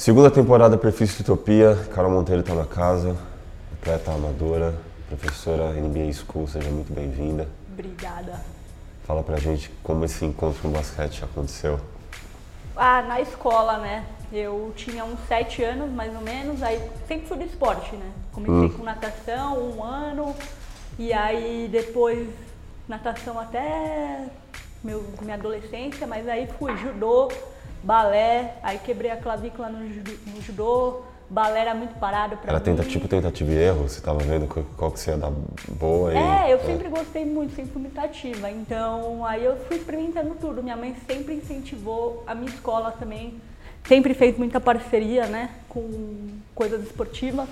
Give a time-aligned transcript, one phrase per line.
[0.00, 3.14] Segunda temporada Perfis de Utopia, Carol Monteiro está na casa,
[3.74, 4.74] atleta amadora,
[5.06, 7.46] professora NBA School, seja muito bem-vinda.
[7.70, 8.40] Obrigada.
[9.04, 11.78] Fala pra gente como esse encontro no basquete aconteceu.
[12.74, 14.06] Ah, na escola, né?
[14.32, 18.10] Eu tinha uns sete anos, mais ou menos, aí sempre fui do esporte, né?
[18.32, 18.78] Comecei hum.
[18.78, 20.34] com natação um ano,
[20.98, 22.26] e aí depois
[22.88, 24.28] natação até
[24.82, 27.30] meu, minha adolescência, mas aí fui judô,
[27.82, 32.82] balé, aí quebrei a clavícula no, no judô, balé era muito parado para Era tenta,
[32.82, 33.88] tipo tentativa e erro?
[33.88, 34.46] Você estava vendo
[34.76, 35.32] qual, que você ia dar
[35.68, 36.12] boa?
[36.12, 36.64] E, é, eu é.
[36.64, 38.50] sempre gostei muito, sempre fui muito ativa.
[38.50, 40.62] Então, aí eu fui experimentando tudo.
[40.62, 43.40] Minha mãe sempre incentivou, a minha escola também
[43.86, 47.48] sempre fez muita parceria, né, com coisas esportivas.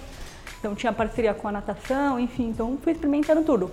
[0.59, 3.71] Então tinha parceria com a natação, enfim, então fui experimentando tudo.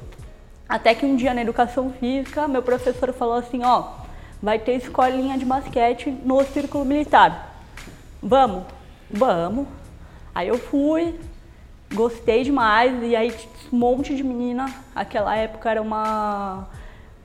[0.69, 4.04] Até que um dia na educação física, meu professor falou assim, ó,
[4.41, 7.55] vai ter escolinha de basquete no círculo militar.
[8.21, 8.63] Vamos?
[9.09, 9.67] Vamos.
[10.33, 11.15] Aí eu fui,
[11.93, 13.33] gostei demais, e aí
[13.71, 14.65] um monte de menina.
[14.93, 16.67] Aquela época era uma,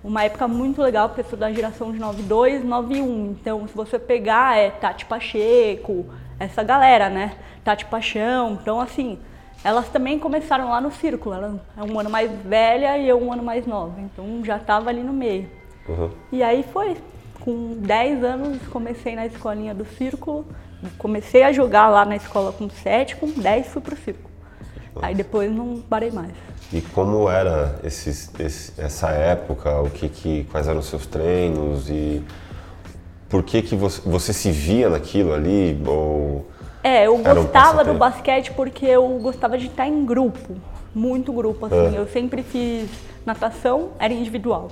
[0.03, 3.31] uma época muito legal, porque eu sou da geração de 92, 91.
[3.33, 6.07] Então, se você pegar, é Tati Pacheco,
[6.39, 7.37] essa galera, né?
[7.65, 8.59] Tati Paixão.
[8.61, 9.19] Então, assim,
[9.63, 11.35] elas também começaram lá no círculo.
[11.35, 14.01] Ela é um ano mais velha e eu um ano mais nova.
[14.01, 15.60] Então, já estava ali no meio.
[15.91, 16.11] Uhum.
[16.33, 16.97] E aí foi.
[17.41, 20.45] Com 10 anos, comecei na escolinha do círculo.
[20.99, 24.31] Comecei a jogar lá na escola com 7, com 10 fui pro circo.
[25.01, 26.33] Aí depois não parei mais.
[26.73, 28.31] E como era esse,
[28.79, 29.81] essa época?
[29.81, 32.23] O que, que, quais eram os seus treinos e
[33.29, 35.81] por que, que você, você se via naquilo ali?
[35.87, 36.47] Ou
[36.83, 40.57] é, eu gostava um do basquete porque eu gostava de estar em grupo,
[40.95, 41.97] muito grupo assim.
[41.97, 42.89] Eu sempre fiz
[43.25, 44.69] natação, era individual.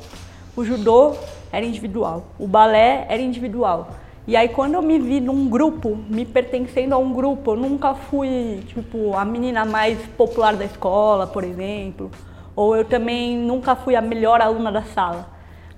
[0.59, 1.15] O judô
[1.53, 3.91] era individual, o balé era individual.
[4.27, 7.95] E aí quando eu me vi num grupo, me pertencendo a um grupo, eu nunca
[7.95, 12.11] fui, tipo, a menina mais popular da escola, por exemplo,
[12.57, 15.29] ou eu também nunca fui a melhor aluna da sala.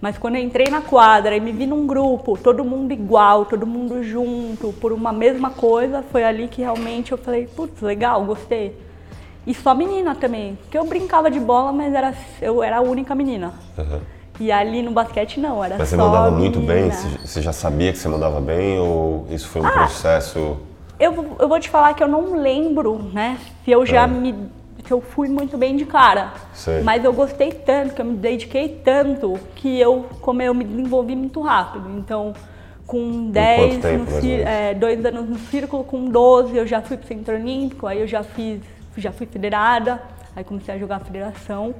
[0.00, 3.66] Mas quando eu entrei na quadra e me vi num grupo, todo mundo igual, todo
[3.66, 8.74] mundo junto, por uma mesma coisa, foi ali que realmente eu falei, putz, legal, gostei.
[9.46, 13.14] E só menina também, porque eu brincava de bola, mas era, eu era a única
[13.14, 13.52] menina.
[13.76, 14.19] Uhum.
[14.40, 16.56] E ali no basquete não, era Mas você mandava menina.
[16.56, 16.90] muito bem?
[16.90, 20.56] Você já sabia que você mandava bem ou isso foi um ah, processo?
[20.98, 23.38] Eu, eu vou te falar que eu não lembro, né?
[23.62, 24.06] Se eu já é.
[24.06, 24.34] me.
[24.82, 26.32] que eu fui muito bem de cara.
[26.54, 26.80] Sei.
[26.80, 31.14] Mas eu gostei tanto, que eu me dediquei tanto, que eu, como eu me desenvolvi
[31.14, 31.90] muito rápido.
[31.98, 32.32] Então,
[32.86, 37.06] com 10, tempo, no, é, dois anos no círculo, com 12 eu já fui pro
[37.06, 38.62] Centro Olímpico, aí eu já fiz,
[38.96, 40.02] já fui federada,
[40.34, 41.74] aí comecei a jogar a federação.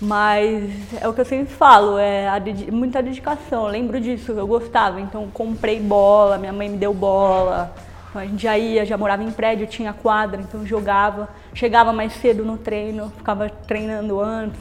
[0.00, 0.70] Mas
[1.00, 2.28] é o que eu sempre falo, é
[2.70, 3.66] muita dedicação.
[3.66, 5.00] Eu lembro disso, eu gostava.
[5.00, 7.72] Então comprei bola, minha mãe me deu bola.
[8.14, 11.28] A gente já ia, já morava em prédio, tinha quadra, então jogava.
[11.54, 14.60] Chegava mais cedo no treino, ficava treinando antes.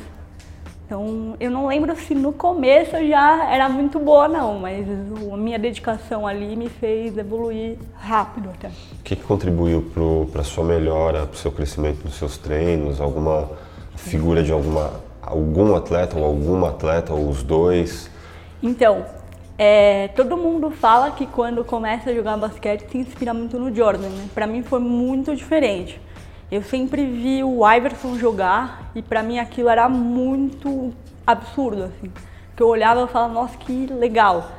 [0.85, 4.85] Então eu não lembro se no começo eu já era muito boa não, mas
[5.31, 8.67] a minha dedicação ali me fez evoluir rápido até.
[8.67, 9.89] O que, que contribuiu
[10.29, 12.99] para a sua melhora, para o seu crescimento nos seus treinos?
[12.99, 13.49] Alguma
[13.95, 14.91] figura de alguma
[15.21, 18.09] algum atleta ou alguma atleta ou os dois?
[18.61, 19.05] Então,
[19.57, 24.09] é, todo mundo fala que quando começa a jogar basquete se inspira muito no Jordan.
[24.09, 24.27] Né?
[24.33, 26.01] Para mim foi muito diferente.
[26.51, 30.93] Eu sempre vi o Iverson jogar e para mim aquilo era muito
[31.25, 32.11] absurdo assim.
[32.55, 34.51] Que eu olhava e falava, nossa, que legal.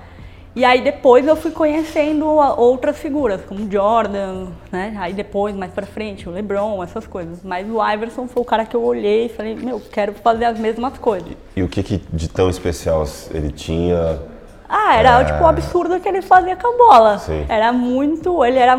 [0.54, 4.94] E aí depois eu fui conhecendo outras figuras, como Jordan, né?
[4.98, 7.38] Aí depois, mais pra frente, o LeBron, essas coisas.
[7.42, 10.58] Mas o Iverson foi o cara que eu olhei e falei, meu, quero fazer as
[10.58, 11.32] mesmas coisas.
[11.56, 14.20] E o que, que de tão especial ele tinha?
[14.68, 15.24] Ah, era é...
[15.24, 17.18] tipo o absurdo que ele fazia com a bola.
[17.18, 17.46] Sim.
[17.48, 18.78] Era muito, ele era,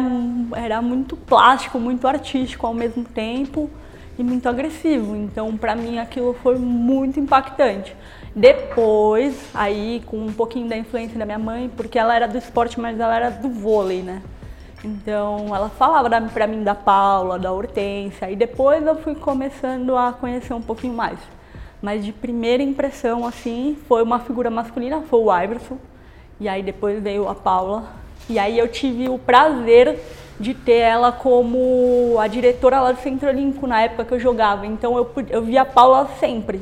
[0.55, 3.67] era muito plástico, muito artístico ao mesmo tempo
[4.17, 5.15] e muito agressivo.
[5.15, 7.95] Então, para mim, aquilo foi muito impactante.
[8.35, 12.79] Depois, aí com um pouquinho da influência da minha mãe, porque ela era do esporte,
[12.79, 14.23] mas ela era do vôlei, né?
[14.83, 20.11] Então, ela falava para mim da Paula, da Hortência, e depois eu fui começando a
[20.11, 21.19] conhecer um pouquinho mais.
[21.81, 25.77] Mas de primeira impressão, assim, foi uma figura masculina, foi o Iverson,
[26.39, 27.85] e aí depois veio a Paula,
[28.27, 29.99] e aí eu tive o prazer
[30.39, 34.65] de ter ela como a diretora lá do Centro Olímpico na época que eu jogava.
[34.65, 36.59] Então eu, eu via a Paula sempre.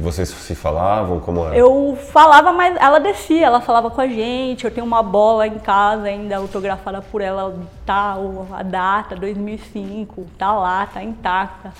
[0.00, 1.18] Vocês se falavam?
[1.18, 1.56] Como era?
[1.56, 4.64] Eu falava, mas ela descia, ela falava com a gente.
[4.64, 7.54] Eu tenho uma bola em casa ainda autografada por ela,
[7.84, 11.72] tal, a data, 2005, tá lá, tá intacta.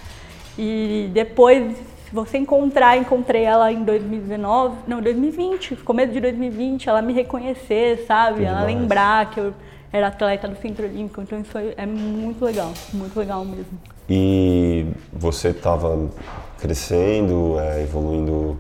[0.59, 7.01] E depois, se você encontrar, encontrei ela em 2019, não, 2020, começo de 2020, ela
[7.01, 8.43] me reconhecer, sabe?
[8.45, 9.55] ela lembrar que eu
[9.93, 13.79] era atleta do Centro Olímpico, então isso é muito legal, muito legal mesmo.
[14.11, 16.09] E você estava
[16.59, 18.59] crescendo, é, evoluindo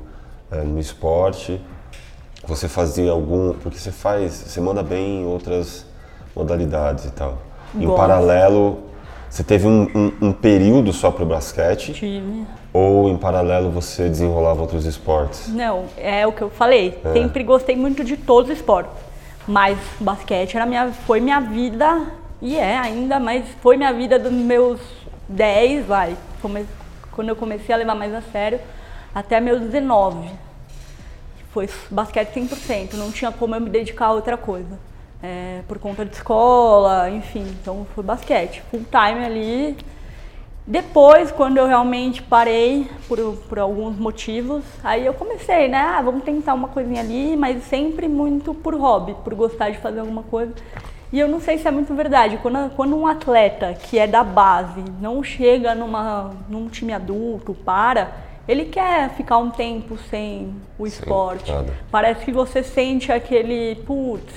[0.50, 1.60] é, no esporte,
[2.46, 3.52] você fazia algum.
[3.54, 4.32] Porque você faz.
[4.32, 5.84] Você manda bem em outras
[6.34, 7.38] modalidades e tal.
[7.74, 7.96] Em Gosto.
[7.96, 8.78] paralelo,
[9.28, 11.92] você teve um, um, um período só para o basquete?
[11.92, 12.46] Tive.
[12.72, 15.48] Ou em paralelo você desenrolava outros esportes?
[15.48, 16.98] Não, é o que eu falei.
[17.12, 18.92] Sempre gostei muito de todos os esportes.
[19.46, 22.02] Mas basquete era minha, foi minha vida,
[22.40, 24.78] e é ainda, mas foi minha vida dos meus
[25.28, 26.16] 10, vai.
[27.18, 28.60] Quando eu comecei a levar mais a sério,
[29.12, 30.30] até meus 19.
[31.50, 34.78] Foi basquete 100%, não tinha como eu me dedicar a outra coisa.
[35.20, 39.76] É, por conta de escola, enfim, então foi basquete, full time ali.
[40.64, 43.18] Depois, quando eu realmente parei, por,
[43.48, 45.80] por alguns motivos, aí eu comecei, né?
[45.80, 49.98] Ah, vamos tentar uma coisinha ali, mas sempre muito por hobby, por gostar de fazer
[49.98, 50.54] alguma coisa.
[51.12, 54.22] E eu não sei se é muito verdade, quando, quando um atleta que é da
[54.22, 58.12] base não chega numa, num time adulto, para,
[58.46, 61.50] ele quer ficar um tempo sem o esporte.
[61.90, 64.34] Parece que você sente aquele, putz,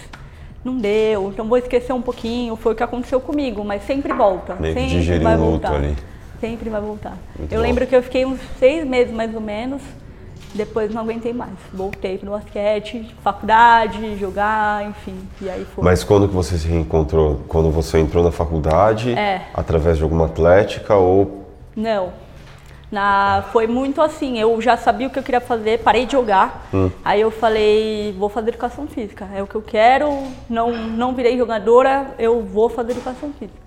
[0.64, 4.56] não deu, então vou esquecer um pouquinho, foi o que aconteceu comigo, mas sempre volta.
[4.56, 5.76] Meio sempre vai voltar.
[5.76, 5.96] ali.
[6.40, 7.18] Sempre vai voltar.
[7.38, 7.64] Muito eu bom.
[7.64, 9.82] lembro que eu fiquei uns seis meses mais ou menos,
[10.54, 11.54] depois não aguentei mais.
[11.74, 15.16] Voltei pro basquete, faculdade, jogar, enfim.
[15.42, 15.84] E aí foi.
[15.84, 17.42] Mas quando que você se reencontrou?
[17.48, 19.14] Quando você entrou na faculdade?
[19.14, 19.48] É.
[19.54, 21.46] Através de alguma atlética ou
[21.76, 22.14] Não.
[22.92, 26.68] Na, foi muito assim, eu já sabia o que eu queria fazer, parei de jogar.
[27.06, 29.30] Aí eu falei, vou fazer educação física.
[29.34, 30.12] É o que eu quero,
[30.50, 33.58] não, não virei jogadora, eu vou fazer educação física.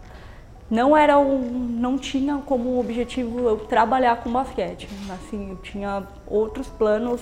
[0.75, 4.88] Não era um, não tinha como objetivo eu trabalhar com basquete.
[5.09, 7.21] Assim, eu tinha outros planos.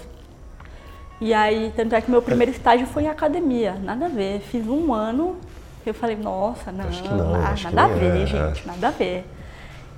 [1.21, 4.41] E aí, tanto é que meu primeiro estágio foi em academia, nada a ver.
[4.41, 5.37] Fiz um ano,
[5.85, 9.27] eu falei, nossa, não, não, ah, nada a ver, é, gente, nada a ver.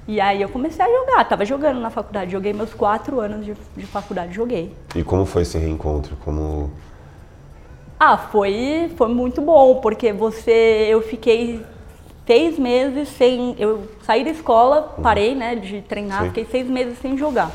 [0.09, 3.55] E aí eu comecei a jogar, tava jogando na faculdade, joguei meus quatro anos de,
[3.77, 4.75] de faculdade, joguei.
[4.97, 6.17] E como foi esse reencontro?
[6.25, 6.73] Como
[8.00, 11.65] Ah, foi, foi muito bom, porque você, eu fiquei
[12.26, 16.29] seis meses sem, eu saí da escola, parei, né, de treinar, Sim.
[16.29, 17.50] fiquei seis meses sem jogar.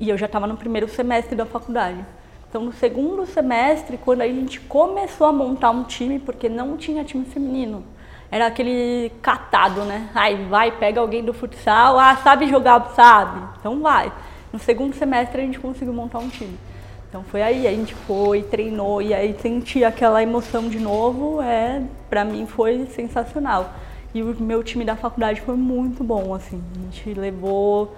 [0.00, 2.04] E eu já estava no primeiro semestre da faculdade.
[2.48, 7.04] Então, no segundo semestre, quando a gente começou a montar um time, porque não tinha
[7.04, 7.84] time feminino,
[8.30, 10.08] era aquele catado, né?
[10.14, 13.40] Ai, vai, pega alguém do futsal, ah, sabe jogar, sabe?
[13.58, 14.12] Então vai.
[14.52, 16.58] No segundo semestre a gente conseguiu montar um time.
[17.08, 21.82] Então foi aí, a gente foi, treinou e aí senti aquela emoção de novo, é,
[22.10, 23.72] pra mim foi sensacional.
[24.14, 26.62] E o meu time da faculdade foi muito bom, assim.
[26.76, 27.94] A gente levou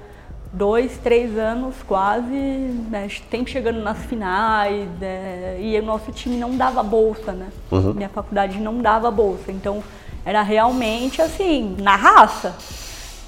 [0.52, 6.56] dois, três anos quase, né, sempre chegando nas finais, é, e o nosso time não
[6.56, 7.48] dava bolsa, né?
[7.94, 9.82] Minha faculdade não dava bolsa, então
[10.24, 12.54] era realmente assim, na raça.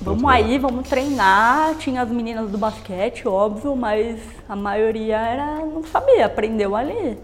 [0.05, 1.77] Vamos aí, vamos treinar.
[1.77, 4.19] Tinha as meninas do basquete, óbvio, mas
[4.49, 7.19] a maioria era não sabia, aprendeu ali.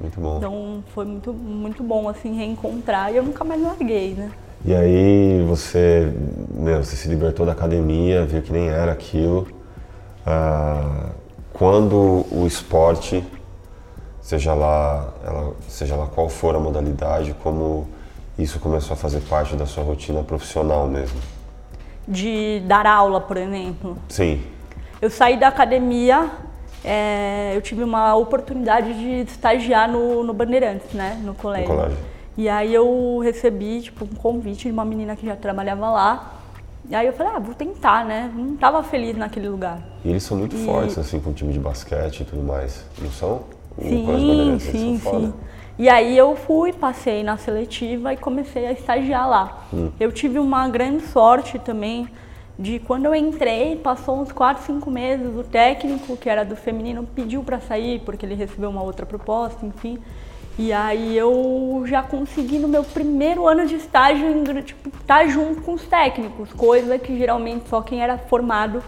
[0.00, 0.36] muito bom.
[0.38, 4.30] Então foi muito, muito bom assim reencontrar e eu nunca mais larguei, né?
[4.64, 6.12] E aí você,
[6.54, 9.48] meu, você se libertou da academia, viu que nem era aquilo.
[10.24, 11.10] Ah,
[11.52, 13.24] quando o esporte,
[14.20, 17.88] seja lá, ela- seja lá qual for a modalidade, como
[18.38, 21.18] isso começou a fazer parte da sua rotina profissional mesmo?
[22.10, 23.96] De dar aula, por exemplo.
[24.08, 24.42] Sim,
[25.00, 26.28] Eu saí da academia,
[26.84, 31.18] é, eu tive uma oportunidade de estagiar no, no Bandeirantes, né?
[31.24, 31.68] No colégio.
[31.68, 31.96] colégio.
[32.36, 36.32] E aí eu recebi, tipo, um convite de uma menina que já trabalhava lá.
[36.88, 38.28] E aí eu falei, ah, vou tentar, né?
[38.34, 39.78] Não tava feliz naquele lugar.
[40.04, 42.84] e eles são muito E- fortes, assim, com o time de basquete e tudo mais,
[43.00, 43.42] não são?
[43.80, 45.32] Sim, sim, sim.
[45.78, 49.66] E aí eu fui, passei na seletiva e comecei a estagiar lá.
[49.72, 49.90] Hum.
[49.98, 52.08] Eu tive uma grande sorte também
[52.58, 57.08] de quando eu entrei, passou uns 4, 5 meses, o técnico, que era do feminino,
[57.14, 59.98] pediu para sair porque ele recebeu uma outra proposta, enfim.
[60.58, 65.72] E aí eu já consegui no meu primeiro ano de estágio, tipo, estar junto com
[65.72, 68.82] os técnicos, coisa que geralmente só quem era formado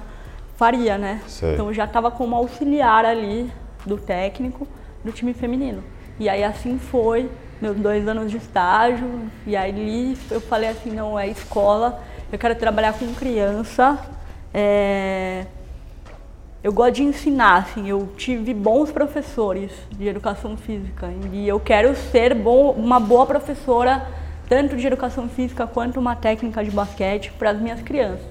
[0.57, 1.23] faria, né?
[1.27, 1.55] Sei.
[1.55, 3.51] Então eu já estava como auxiliar ali
[3.87, 4.69] do técnico
[5.03, 5.83] do time feminino.
[6.19, 11.19] E aí assim foi, meus dois anos de estágio, e aí eu falei assim, não,
[11.19, 13.99] é escola, eu quero trabalhar com criança,
[14.53, 15.47] é,
[16.63, 21.95] eu gosto de ensinar, assim, eu tive bons professores de educação física e eu quero
[21.97, 24.07] ser bom, uma boa professora
[24.49, 28.27] tanto de educação física quanto uma técnica de basquete para as minhas crianças.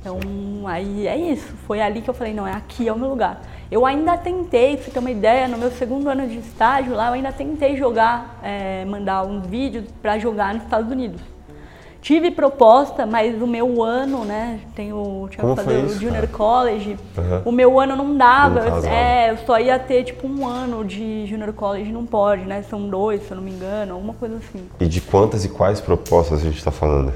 [0.00, 0.18] Então,
[0.66, 1.52] aí é isso.
[1.66, 3.42] Foi ali que eu falei, não, é aqui é o meu lugar.
[3.70, 7.08] Eu ainda tentei, pra você ter uma ideia, no meu segundo ano de estágio lá,
[7.08, 11.20] eu ainda tentei jogar, é, mandar uns vídeos para jogar nos Estados Unidos.
[12.00, 14.60] Tive proposta, mas o meu ano, né?
[14.76, 16.28] Tenho, tinha Como que fazer o Junior?
[16.28, 16.96] College.
[17.18, 17.42] Uhum.
[17.46, 18.60] O meu ano não dava.
[18.60, 18.94] Não casava.
[18.94, 22.62] é, eu só ia ter tipo um ano de Junior College, não pode, né?
[22.62, 24.68] São dois, se eu não me engano, alguma coisa assim.
[24.78, 27.12] E de quantas e quais propostas a gente está falando?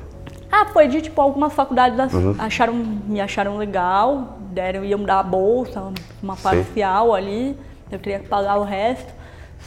[0.51, 2.35] Ah, foi de tipo algumas faculdades Uhum.
[2.39, 5.93] acharam, me acharam legal, deram, iam dar a bolsa,
[6.23, 6.43] uma Sim.
[6.43, 7.57] parcial ali,
[7.91, 9.13] eu teria que pagar o resto.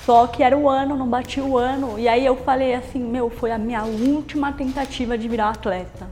[0.06, 1.98] Só que era o ano, não bati o ano.
[2.00, 6.08] E aí eu falei assim, meu, foi a minha última tentativa de virar atleta.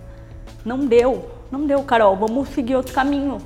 [0.64, 3.40] Não deu, não deu, Carol, vamos seguir outro caminho.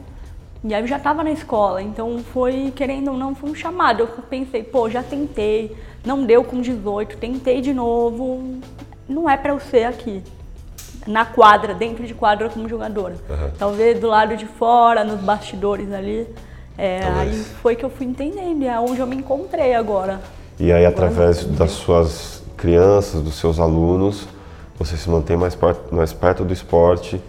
[0.63, 4.01] E aí eu já estava na escola, então foi, querendo ou não, foi um chamado.
[4.01, 8.59] Eu pensei, pô, já tentei, não deu com 18, tentei de novo,
[9.07, 10.21] não é para eu ser aqui.
[11.05, 13.15] Na quadra, dentro de quadra como jogadora.
[13.29, 13.51] Uhum.
[13.57, 16.27] Talvez do lado de fora, nos bastidores ali.
[16.77, 20.19] É, aí foi que eu fui entendendo, é onde eu me encontrei agora.
[20.59, 24.27] E aí, através das suas crianças, dos seus alunos,
[24.77, 25.57] você se mantém mais,
[25.91, 27.21] mais perto do esporte,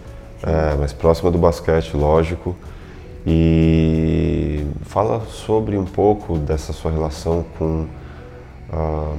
[0.43, 2.55] é, mais próxima do basquete, lógico.
[3.25, 7.87] E fala sobre um pouco dessa sua relação com
[8.71, 9.15] ah,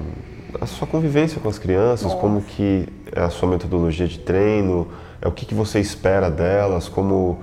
[0.60, 2.16] a sua convivência com as crianças, Nossa.
[2.16, 4.88] como que é a sua metodologia de treino,
[5.20, 7.40] é o que, que você espera delas, como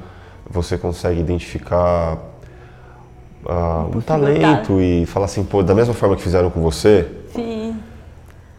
[0.50, 2.18] você consegue identificar
[3.48, 7.78] ah, um talento e falar assim, pô, da mesma forma que fizeram com você, Sim,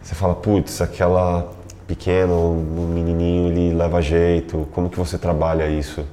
[0.01, 1.51] você fala, putz, aquela
[1.87, 6.05] pequena, um menininho, ele leva jeito, como que você trabalha isso?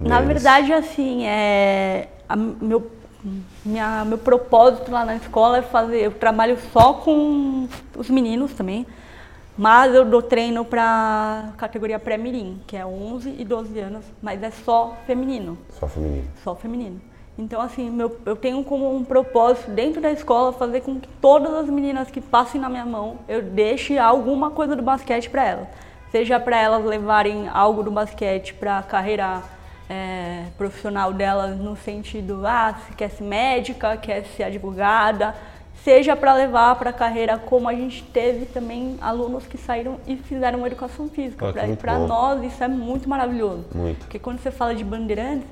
[0.00, 2.90] Na verdade, assim, é, a- meu,
[3.64, 5.98] minha, meu propósito lá na escola é fazer.
[6.04, 8.86] Eu trabalho só com os meninos também,
[9.56, 14.50] mas eu dou treino para categoria pré-mirim, que é 11 e 12 anos, mas é
[14.50, 16.24] só feminino Só feminino.
[16.44, 17.00] só feminino.
[17.36, 21.54] Então, assim, meu, eu tenho como um propósito dentro da escola fazer com que todas
[21.54, 25.68] as meninas que passem na minha mão, eu deixe alguma coisa do basquete para elas.
[26.10, 29.40] Seja para elas levarem algo do basquete para carreira
[29.88, 35.34] é, profissional delas, no sentido, ah, se quer ser médica, quer ser advogada,
[35.82, 40.16] seja para levar para a carreira, como a gente teve também alunos que saíram e
[40.16, 41.48] fizeram educação física.
[41.48, 43.64] Ah, para nós, isso é muito maravilhoso.
[43.74, 43.98] Muito.
[44.00, 45.48] Porque quando você fala de bandeirantes,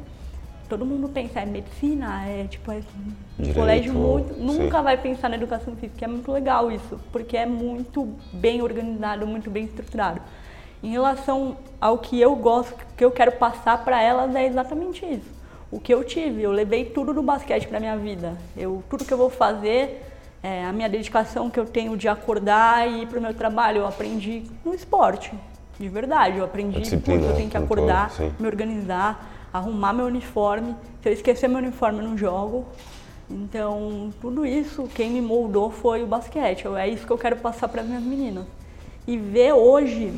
[0.69, 2.81] todo mundo pensa é medicina, é tipo é
[3.39, 4.41] um colégio muito, sim.
[4.41, 6.05] nunca vai pensar na educação física.
[6.05, 10.21] É muito legal isso, porque é muito bem organizado, muito bem estruturado.
[10.83, 15.37] Em relação ao que eu gosto, que eu quero passar para elas é exatamente isso.
[15.71, 18.37] O que eu tive, eu levei tudo do basquete para minha vida.
[18.57, 20.03] Eu tudo que eu vou fazer,
[20.43, 23.79] é, a minha dedicação que eu tenho de acordar e ir para o meu trabalho,
[23.79, 25.33] eu aprendi no esporte,
[25.79, 26.39] de verdade.
[26.39, 28.35] Eu aprendi, putz, eu tenho que acordar, todo, sim.
[28.39, 30.77] me organizar, arrumar meu uniforme.
[31.03, 32.65] Se eu esquecer meu uniforme, eu não jogo.
[33.29, 36.69] Então, tudo isso, quem me moldou foi o basquete.
[36.77, 38.45] É isso que eu quero passar para minhas meninas.
[39.05, 40.13] E ver hoje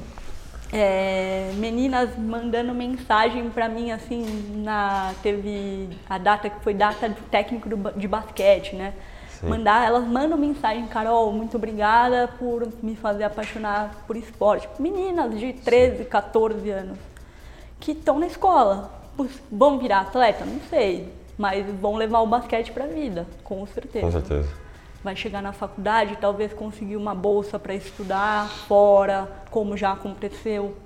[0.73, 7.23] é, meninas mandando mensagem para mim, assim, na, teve a data que foi data do
[7.31, 8.93] técnico do de basquete, né?
[9.43, 14.69] Mandar, elas mandam mensagem, Carol, muito obrigada por me fazer apaixonar por esporte.
[14.81, 16.99] Meninas de 13, 14 anos
[17.79, 18.91] que estão na escola.
[19.51, 20.45] Vão virar atleta?
[20.45, 21.13] Não sei.
[21.37, 24.07] Mas vão levar o basquete para vida, com certeza.
[24.07, 24.49] Com certeza.
[25.03, 30.77] Vai chegar na faculdade, talvez conseguir uma bolsa para estudar fora, como já aconteceu.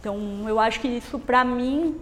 [0.00, 1.98] Então, eu acho que isso, para mim,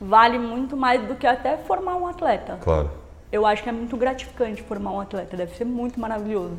[0.00, 2.58] vale muito mais do que até formar um atleta.
[2.60, 2.90] Claro.
[3.32, 6.58] Eu acho que é muito gratificante formar um atleta, deve ser muito maravilhoso.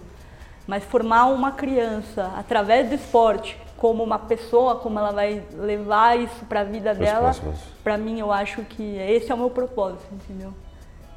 [0.65, 6.45] Mas formar uma criança através do esporte, como uma pessoa, como ela vai levar isso
[6.45, 7.31] para a vida Pros dela,
[7.83, 10.53] para mim eu acho que esse é o meu propósito, entendeu?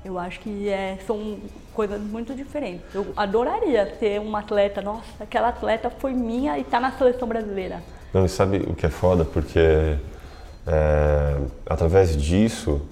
[0.05, 1.39] Eu acho que é, são
[1.73, 2.83] coisas muito diferentes.
[2.95, 7.83] Eu adoraria ter uma atleta, nossa, aquela atleta foi minha e está na seleção brasileira.
[8.13, 9.25] Não, e sabe o que é foda?
[9.25, 9.97] Porque
[10.67, 12.83] é, através disso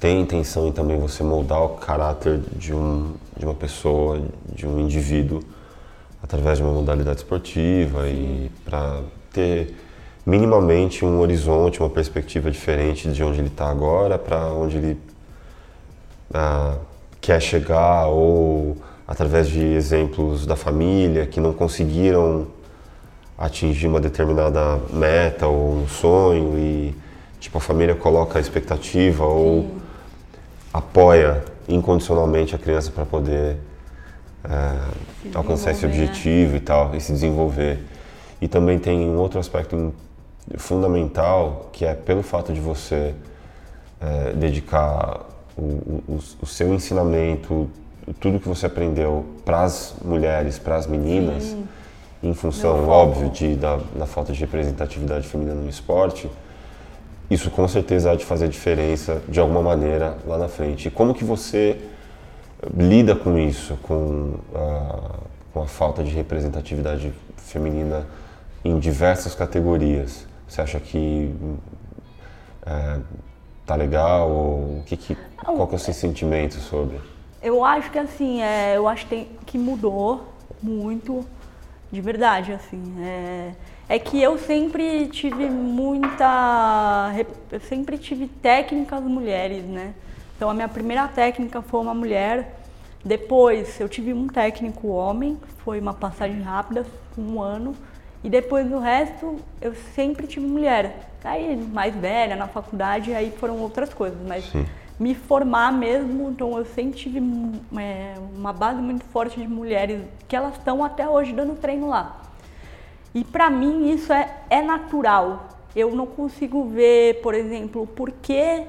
[0.00, 4.20] tem a intenção em também você moldar o caráter de, um, de uma pessoa,
[4.52, 5.42] de um indivíduo,
[6.22, 9.00] através de uma modalidade esportiva e para
[9.32, 9.76] ter
[10.26, 14.98] minimamente um horizonte, uma perspectiva diferente de onde ele está agora para onde ele
[16.32, 16.76] ah,
[17.20, 22.46] quer chegar ou através de exemplos da família que não conseguiram
[23.36, 26.94] atingir uma determinada meta ou um sonho e
[27.40, 29.70] tipo a família coloca a expectativa ou
[30.72, 33.56] apoia incondicionalmente a criança para poder
[34.44, 35.92] é, alcançar esse né?
[35.92, 37.80] objetivo e tal e se desenvolver
[38.40, 39.92] e também tem um outro aspecto
[40.56, 43.14] fundamental que é pelo fato de você
[44.00, 45.20] é, dedicar
[45.56, 47.68] o, o, o, seu ensinamento,
[48.20, 51.68] tudo que você aprendeu para as mulheres, para as meninas, Sim.
[52.22, 56.30] em função, óbvio, de, da, da falta de representatividade feminina no esporte,
[57.30, 60.88] isso com certeza há de fazer diferença de alguma maneira lá na frente.
[60.88, 61.78] E como que você
[62.76, 65.18] lida com isso, com a,
[65.52, 68.04] com a falta de representatividade feminina
[68.64, 70.26] em diversas categorias?
[70.48, 71.32] Você acha que
[72.66, 72.98] é,
[73.64, 74.28] tá legal?
[74.28, 77.00] Ou o que, que qual que é o seu sentimento sobre?
[77.42, 80.28] Eu acho que assim, é, eu acho que, tem, que mudou
[80.62, 81.24] muito,
[81.90, 82.94] de verdade, assim.
[83.02, 83.52] É,
[83.88, 87.12] é que eu sempre tive muita.
[87.50, 89.94] Eu sempre tive técnicas mulheres, né?
[90.36, 92.56] Então a minha primeira técnica foi uma mulher.
[93.02, 96.84] Depois eu tive um técnico homem, foi uma passagem rápida,
[97.16, 97.74] um ano.
[98.22, 101.10] E depois do resto eu sempre tive mulher.
[101.24, 104.18] Aí mais velha, na faculdade, aí foram outras coisas.
[104.26, 104.66] Mas Sim.
[105.00, 107.22] Me formar mesmo, então eu sempre tive
[107.78, 112.20] é, uma base muito forte de mulheres que elas estão até hoje dando treino lá.
[113.14, 115.48] E para mim isso é, é natural.
[115.74, 118.64] Eu não consigo ver, por exemplo, por que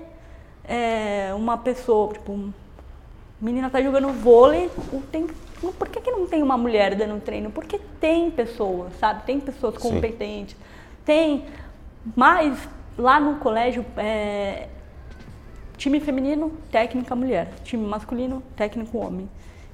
[0.63, 2.49] é, uma pessoa, tipo,
[3.41, 4.69] menina tá jogando vôlei,
[5.11, 5.27] tem,
[5.77, 7.51] por que, que não tem uma mulher dando treino?
[7.51, 9.23] Porque tem pessoas, sabe?
[9.25, 10.55] Tem pessoas competentes.
[10.55, 10.63] Sim.
[11.03, 11.45] Tem
[12.15, 12.57] mas
[12.97, 14.67] lá no colégio, é,
[15.81, 17.49] time feminino, técnica mulher.
[17.63, 19.27] Time masculino, técnico homem.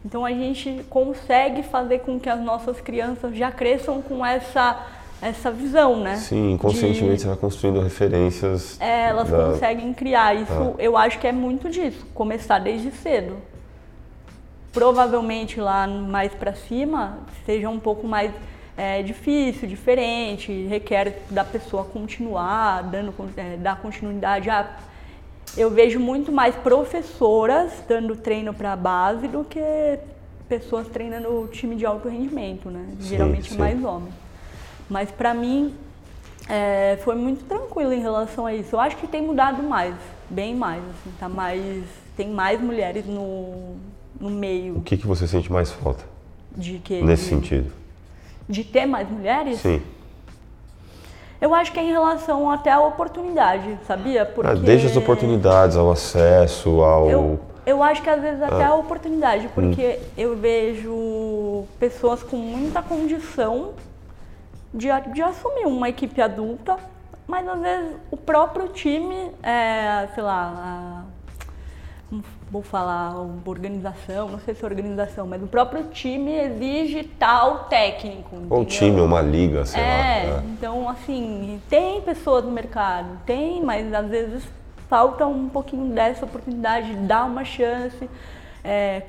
[0.06, 4.88] Então a gente consegue fazer com que as nossas crianças já cresçam com essa
[5.20, 6.16] essa visão, né?
[6.16, 8.80] Sim, inconscientemente de, você vai construindo referências.
[8.80, 9.48] É, elas da...
[9.48, 10.36] conseguem criar.
[10.36, 10.74] Isso ah.
[10.78, 13.36] eu acho que é muito disso, começar desde cedo.
[14.72, 18.32] Provavelmente lá mais para cima seja um pouco mais
[18.78, 24.70] é difícil, diferente, requer da pessoa continuar, dando, é, dar continuidade a.
[25.58, 29.60] Eu vejo muito mais professoras dando treino para a base do que
[30.48, 32.86] pessoas treinando o time de alto rendimento, né?
[33.00, 33.58] Sim, Geralmente sim.
[33.58, 34.14] mais homens.
[34.90, 35.74] Mas para mim
[36.48, 38.76] é, foi muito tranquilo em relação a isso.
[38.76, 39.96] Eu acho que tem mudado mais,
[40.30, 41.84] bem mais, assim, tá mais,
[42.16, 43.76] tem mais mulheres no,
[44.20, 44.78] no meio.
[44.78, 46.06] O que, que você sente mais falta?
[46.56, 47.02] De que?
[47.02, 47.72] Nesse de, sentido
[48.48, 49.60] de ter mais mulheres?
[49.60, 49.82] Sim.
[51.40, 54.26] Eu acho que é em relação até à oportunidade, sabia?
[54.26, 54.50] Porque...
[54.50, 57.10] Ah, desde as oportunidades, ao acesso, ao.
[57.10, 58.70] Eu, eu acho que às vezes até ah.
[58.70, 60.06] a oportunidade, porque hum.
[60.18, 63.74] eu vejo pessoas com muita condição
[64.74, 66.78] de, de assumir uma equipe adulta,
[67.28, 71.04] mas às vezes o próprio time, é, sei lá,
[72.50, 73.16] vou falar
[73.46, 78.38] organização, não sei se é organização, mas o próprio time exige tal técnico.
[78.50, 80.40] Ou time, uma liga, sei é, lá.
[80.40, 84.44] É, então assim, tem pessoas no mercado, tem, mas às vezes
[84.90, 88.10] falta um pouquinho dessa oportunidade, de dar uma chance.
[88.64, 89.04] É,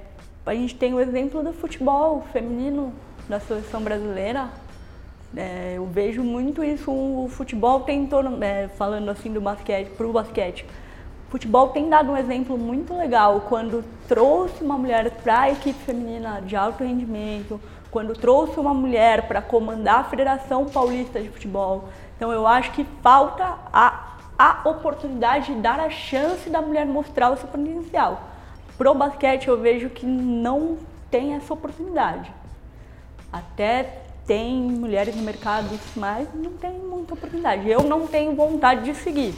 [0.45, 2.93] a gente tem o exemplo do futebol feminino
[3.29, 4.49] da seleção brasileira.
[5.37, 10.13] É, eu vejo muito isso, o futebol tentou, é, falando assim do basquete, para o
[10.13, 10.65] basquete,
[11.29, 16.41] futebol tem dado um exemplo muito legal quando trouxe uma mulher para a equipe feminina
[16.41, 17.61] de alto rendimento,
[17.91, 21.89] quando trouxe uma mulher para comandar a Federação Paulista de Futebol.
[22.17, 27.31] Então eu acho que falta a, a oportunidade de dar a chance da mulher mostrar
[27.31, 28.23] o seu potencial.
[28.77, 30.79] Pro basquete eu vejo que não
[31.11, 32.33] tem essa oportunidade.
[33.31, 37.69] Até tem mulheres no mercado, mas não tem muita oportunidade.
[37.69, 39.35] Eu não tenho vontade de seguir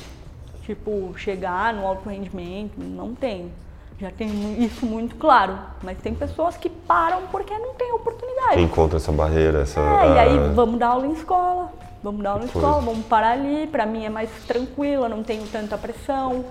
[0.70, 3.50] tipo, chegar no alto rendimento, não tem.
[3.98, 5.58] Já tem isso muito claro.
[5.82, 8.54] Mas tem pessoas que param porque não tem oportunidade.
[8.54, 9.80] Que encontra essa barreira, essa.
[9.80, 11.70] É, e aí vamos dar aula em escola.
[12.02, 13.66] Vamos dar aula em escola, vamos parar ali.
[13.66, 16.44] Para mim é mais tranquilo, não tenho tanta pressão.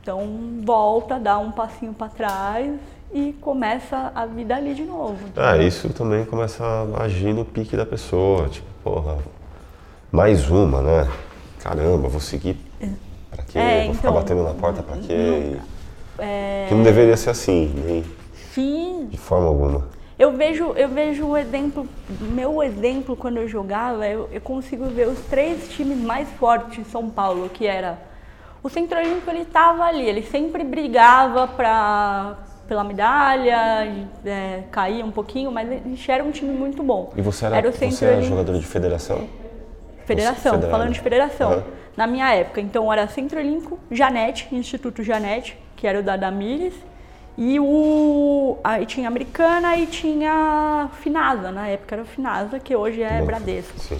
[0.00, 0.28] Então
[0.64, 2.78] volta, dá um passinho para trás
[3.12, 5.18] e começa a vida ali de novo.
[5.34, 8.48] Ah, isso também começa a agir no pique da pessoa.
[8.48, 9.18] Tipo, porra,
[10.12, 11.10] mais uma, né?
[11.58, 12.67] Caramba, vou seguir
[13.38, 13.58] Pra quê?
[13.58, 15.56] É, Vou então, ficar batendo na porta pra quê?
[16.18, 16.66] É...
[16.68, 18.04] Que não deveria ser assim, nem
[18.52, 19.06] Sim.
[19.10, 19.86] de forma alguma.
[20.18, 21.86] Eu vejo, eu vejo o exemplo,
[22.32, 26.90] meu exemplo quando eu jogava, eu, eu consigo ver os três times mais fortes de
[26.90, 27.96] São Paulo, que era
[28.60, 33.86] o Centro Olímpico, ele estava ali, ele sempre brigava pra, pela medalha,
[34.26, 37.12] é, caía um pouquinho, mas ele era um time muito bom.
[37.16, 39.28] E você era, era, você era jogador de federação?
[40.04, 41.52] Federação, falando de federação.
[41.52, 42.60] Uhum na minha época.
[42.60, 46.74] Então era Centro Olímpico, Janete, Instituto Janete, que era o da Damires,
[47.36, 53.20] e o aí tinha Americana e tinha Finasa, na época era Finasa, que hoje é
[53.20, 53.76] Bradesco.
[53.80, 53.98] Sim.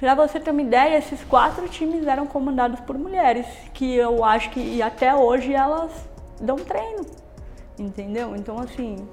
[0.00, 4.48] Pra você ter uma ideia, esses quatro times eram comandados por mulheres, que eu acho
[4.50, 5.90] que até hoje elas
[6.40, 7.04] dão treino,
[7.78, 8.34] entendeu?
[8.36, 9.06] Então, assim,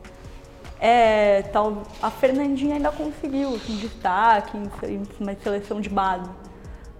[0.80, 6.30] é, tal, a Fernandinha ainda conseguiu um destaque em, em uma seleção de base,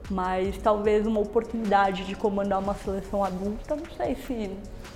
[0.10, 4.52] mas talvez uma oportunidade de comandar uma seleção adulta, não sei se,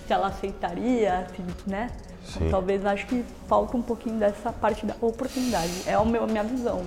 [0.05, 1.91] se ela aceitaria, se, né?
[2.23, 2.49] Sim.
[2.49, 5.71] Talvez acho que falta um pouquinho dessa parte da oportunidade.
[5.85, 6.81] É a minha visão,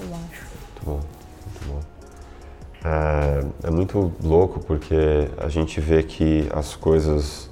[0.00, 0.46] eu acho.
[0.50, 1.00] Muito bom,
[1.44, 1.80] muito bom.
[2.82, 7.50] É, é muito louco porque a gente vê que as coisas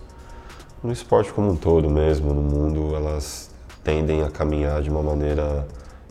[0.83, 3.51] no esporte como um todo mesmo, no mundo, elas
[3.83, 5.67] tendem a caminhar de uma maneira,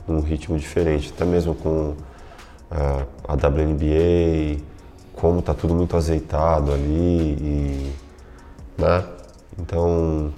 [0.08, 1.96] num ritmo diferente, até mesmo com
[2.70, 4.62] a WNBA,
[5.14, 7.94] como tá tudo muito azeitado ali e,
[8.78, 9.04] né?
[9.60, 10.34] Então,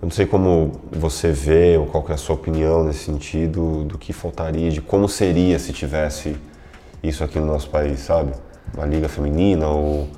[0.00, 3.96] eu não sei como você vê ou qual é a sua opinião nesse sentido do
[3.96, 6.36] que faltaria, de como seria se tivesse
[7.02, 8.32] isso aqui no nosso país, sabe?
[8.74, 10.08] Uma liga feminina ou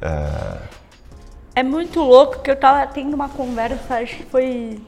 [0.00, 0.58] é...
[1.56, 4.80] é muito louco que eu tava tendo uma conversa, acho que foi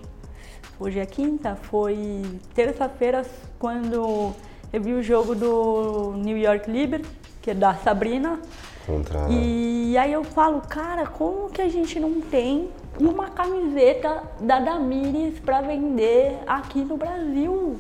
[0.79, 2.23] hoje é quinta, foi
[2.55, 3.25] terça-feira
[3.59, 4.35] quando
[4.73, 7.09] eu vi o jogo do New York Liberty,
[7.43, 8.41] que é da Sabrina.
[8.87, 9.29] Contra...
[9.31, 15.39] E aí eu falo, cara, como que a gente não tem uma camiseta da Damires
[15.39, 17.79] para vender aqui no Brasil?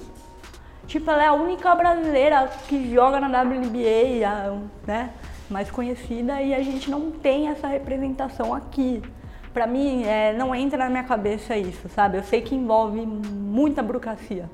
[0.86, 5.10] Tipo, ela é a única brasileira que joga na WNBA, né?
[5.48, 9.02] Mais conhecida, e a gente não tem essa representação aqui.
[9.54, 12.18] Pra mim, é, não entra na minha cabeça isso, sabe?
[12.18, 14.48] Eu sei que envolve muita burocracia,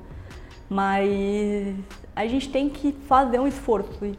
[0.69, 1.75] mas
[2.23, 4.05] a gente tem que fazer um esforço.
[4.05, 4.17] E,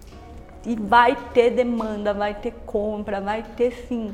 [0.67, 4.13] e vai ter demanda, vai ter compra, vai ter sim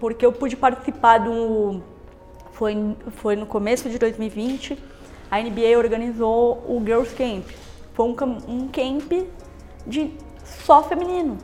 [0.00, 1.80] porque eu pude participar do.
[2.52, 4.78] Foi, foi no começo de 2020,
[5.30, 7.46] a NBA organizou o Girls Camp.
[7.94, 8.16] Foi um,
[8.48, 9.12] um camp
[9.86, 10.12] de
[10.44, 11.38] só feminino.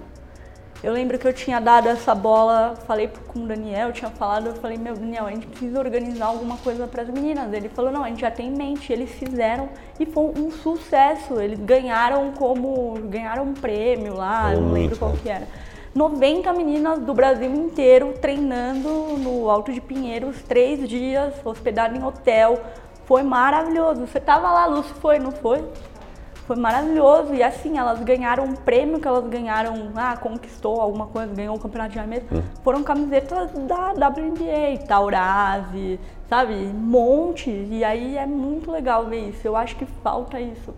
[0.85, 4.49] Eu lembro que eu tinha dado essa bola, falei com o Daniel, eu tinha falado,
[4.49, 7.51] eu falei, meu Daniel, a gente precisa organizar alguma coisa para as meninas.
[7.55, 8.93] Ele falou, não, a gente já tem em mente.
[8.93, 11.41] Eles fizeram e foi um sucesso.
[11.41, 15.49] Eles ganharam como ganharam um prêmio lá, eu não lembro qual que era.
[15.95, 22.63] 90 meninas do Brasil inteiro treinando no Alto de Pinheiros, três dias, hospedado em hotel.
[23.07, 24.07] Foi maravilhoso.
[24.07, 25.65] Você tava lá, Lúcio, foi, não foi?
[26.47, 27.35] Foi maravilhoso.
[27.35, 31.59] E assim, elas ganharam um prêmio que elas ganharam, ah, conquistou alguma coisa, ganhou o
[31.59, 32.27] campeonato de arremesso.
[32.33, 32.43] Hum.
[32.63, 36.55] Foram camisetas da WNBA, Taurasi, sabe?
[36.55, 37.51] Um monte.
[37.51, 39.47] E aí é muito legal ver isso.
[39.47, 40.75] Eu acho que falta isso.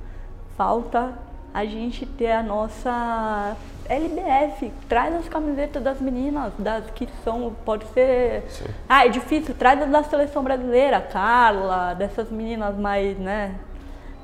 [0.56, 1.14] Falta
[1.52, 3.56] a gente ter a nossa
[3.88, 8.42] LBF, traz as camisetas das meninas, das que são, pode ser.
[8.48, 8.64] Sim.
[8.88, 13.54] Ah, é difícil, traz as da seleção brasileira, Carla, dessas meninas mais, né,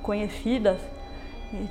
[0.03, 0.79] conhecidas,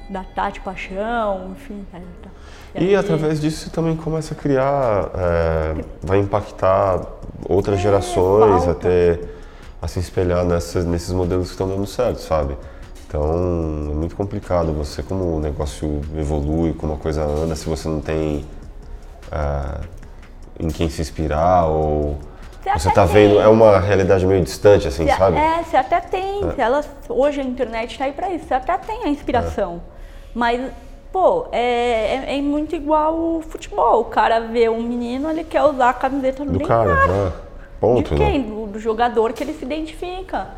[0.09, 1.85] da Tati Paixão, enfim.
[1.93, 2.29] É, tá.
[2.75, 2.95] E, e aí...
[2.95, 7.01] através disso você também começa a criar, é, vai impactar
[7.47, 9.19] outras é, gerações, até
[9.81, 12.55] a se espelhar nessas, nesses modelos que estão dando certo, sabe?
[13.07, 13.29] Então
[13.91, 17.99] é muito complicado você, como o negócio evolui, como a coisa anda, se você não
[17.99, 18.45] tem
[19.27, 19.83] uh,
[20.59, 22.17] em quem se inspirar ou
[22.63, 25.37] você está vendo, é uma realidade meio distante, assim, cê, sabe?
[25.37, 26.61] É, você até tem, é.
[26.61, 29.81] Elas, hoje a internet está aí para isso, você até tem a inspiração.
[29.87, 30.01] É.
[30.33, 30.71] Mas,
[31.11, 34.01] pô, é, é, é, muito igual o futebol.
[34.01, 36.95] O cara vê um menino, ele quer usar a camiseta do, do cara.
[36.95, 37.13] cara.
[37.13, 37.51] É.
[37.79, 38.39] Ponto, de quem?
[38.39, 38.47] Né?
[38.47, 40.49] Do, do jogador que ele se identifica.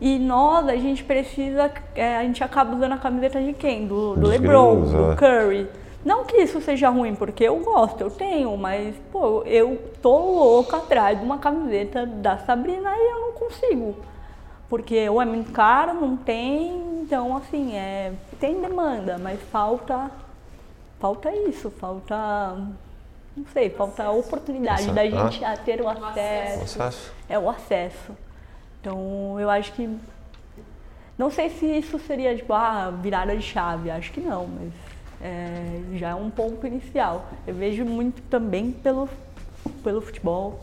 [0.00, 3.86] E nós, a gente precisa, é, a gente acaba usando a camiseta de quem?
[3.86, 5.16] Do, do LeBron, gringos, do é.
[5.16, 5.68] Curry.
[6.04, 10.78] Não que isso seja ruim, porque eu gosto, eu tenho, mas, pô, eu tô louca
[10.78, 13.94] atrás de uma camiseta da Sabrina e eu não consigo.
[14.68, 20.10] Porque ou é muito caro, não tem, então, assim, é, tem demanda, mas falta,
[20.98, 22.54] falta isso, falta,
[23.36, 25.56] não sei, falta oportunidade da gente ah?
[25.56, 26.82] ter o acesso.
[26.82, 27.12] acesso.
[27.28, 28.16] É o acesso.
[28.80, 29.98] Então, eu acho que.
[31.18, 34.72] Não sei se isso seria, tipo, ah, virada de chave, acho que não, mas
[35.20, 37.28] é, já é um ponto inicial.
[37.46, 39.08] Eu vejo muito também pelo,
[39.82, 40.60] pelo futebol.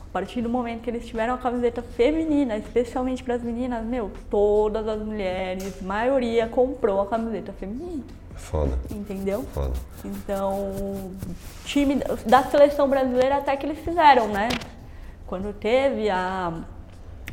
[0.00, 4.10] A partir do momento que eles tiveram a camiseta feminina, especialmente para as meninas, meu,
[4.30, 8.04] todas as mulheres, maioria comprou a camiseta feminina.
[8.34, 8.78] Foda.
[8.90, 9.44] Entendeu?
[9.52, 9.74] Foda.
[10.04, 10.72] Então,
[11.64, 14.48] time da seleção brasileira até que eles fizeram, né?
[15.26, 16.64] Quando teve a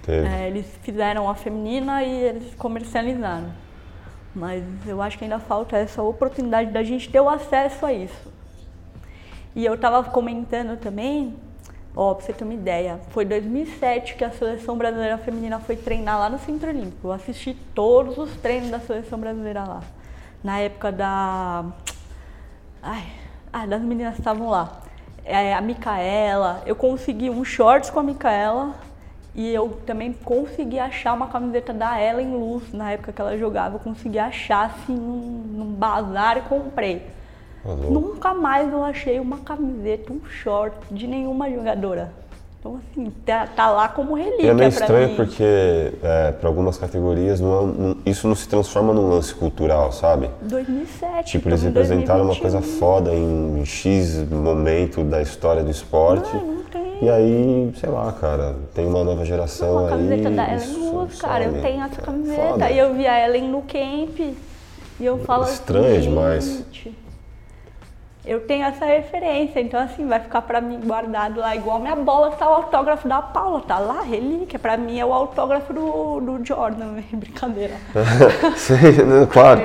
[0.08, 3.50] é, eles fizeram a feminina e eles comercializaram.
[4.36, 8.34] Mas eu acho que ainda falta essa oportunidade da gente ter o acesso a isso.
[9.56, 11.34] E eu estava comentando também,
[11.96, 16.20] ó, pra você ter uma ideia, foi 2007 que a seleção brasileira feminina foi treinar
[16.20, 17.08] lá no Centro Olímpico.
[17.08, 19.82] Eu assisti todos os treinos da seleção brasileira lá.
[20.44, 21.66] na época da.
[22.84, 23.06] Ai,
[23.54, 24.82] ah, das meninas que estavam lá.
[25.24, 28.76] É, a Micaela, eu consegui um shorts com a Micaela
[29.36, 33.76] e eu também consegui achar uma camiseta da Ellen Luz na época que ela jogava.
[33.76, 37.02] Eu consegui achar assim num, num bazar e comprei.
[37.66, 37.90] Alô?
[37.90, 42.12] Nunca mais eu achei uma camiseta, um short de nenhuma jogadora.
[42.60, 45.16] Então, assim, tá, tá lá como relíquia E é meio estranho mim.
[45.16, 45.44] porque
[46.02, 50.30] é, para algumas categorias não é não- isso não se transforma num lance cultural, sabe?
[50.42, 51.32] 2007.
[51.34, 52.42] Tipo, eles em representaram uma 2021.
[52.42, 56.34] coisa foda em X momento da história do esporte.
[56.36, 56.85] Não, não tem.
[57.02, 60.36] E aí, sei lá, cara, tem uma nova geração Uma camiseta aí.
[60.36, 61.44] da Ellen Luz, cara.
[61.46, 62.48] Eu tenho essa É camiseta.
[62.50, 62.72] foda.
[62.72, 64.20] E eu vi a Ellen no camp.
[64.20, 66.46] E eu falo Estranho assim, demais.
[66.46, 66.98] gente,
[68.26, 72.32] Eu tenho essa referência, então assim, vai ficar pra mim guardado lá, igual minha bola
[72.32, 74.58] tá o autógrafo da Paula, tá lá, relíquia.
[74.58, 77.76] Pra mim é o autógrafo do, do Jordan, brincadeira.
[78.58, 79.62] Sim, né, claro.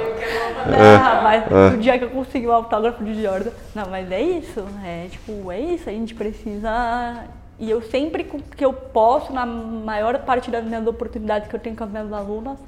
[0.66, 3.50] Não, mas o dia que eu consegui o autógrafo de Jordan.
[3.74, 4.62] Não, mas é isso.
[4.84, 5.88] É tipo, é isso.
[5.88, 7.24] A gente precisa.
[7.58, 11.76] E eu sempre que eu posso, na maior parte das minhas oportunidades que eu tenho
[11.76, 12.58] com as minhas alunas,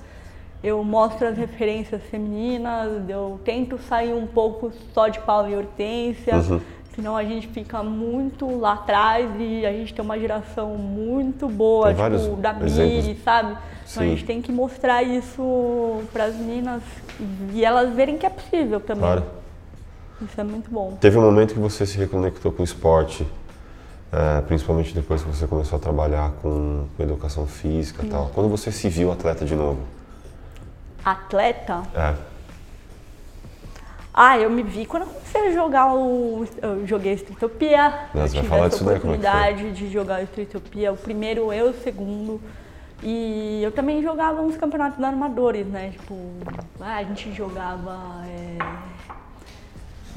[0.63, 6.35] eu mostro as referências femininas, eu tento sair um pouco só de Paula e Hortência,
[6.95, 11.93] senão a gente fica muito lá atrás e a gente tem uma geração muito boa,
[11.93, 12.53] Tem tipo, da.
[12.53, 13.57] Miri, sabe?
[13.91, 16.83] Então a gente tem que mostrar isso para as meninas
[17.53, 19.03] e elas verem que é possível também.
[19.03, 19.25] Claro.
[20.23, 20.97] Isso é muito bom.
[21.01, 23.27] Teve um momento que você se reconectou com o esporte,
[24.13, 28.31] é, principalmente depois que você começou a trabalhar com, com educação física e tal.
[28.33, 29.81] Quando você se viu atleta de novo?
[31.05, 32.15] Atleta, É.
[34.15, 36.47] ah, eu me vi quando eu comecei a jogar o.
[36.61, 37.89] Eu joguei Streetopia.
[38.15, 40.97] Nossa, eu vai tive falar essa daí, como é oportunidade de jogar o Streetopia, o
[40.97, 42.41] primeiro eu, o segundo.
[43.03, 45.91] E eu também jogava uns campeonatos armadores, né?
[45.91, 46.15] Tipo,
[46.81, 48.59] ah, a gente jogava é,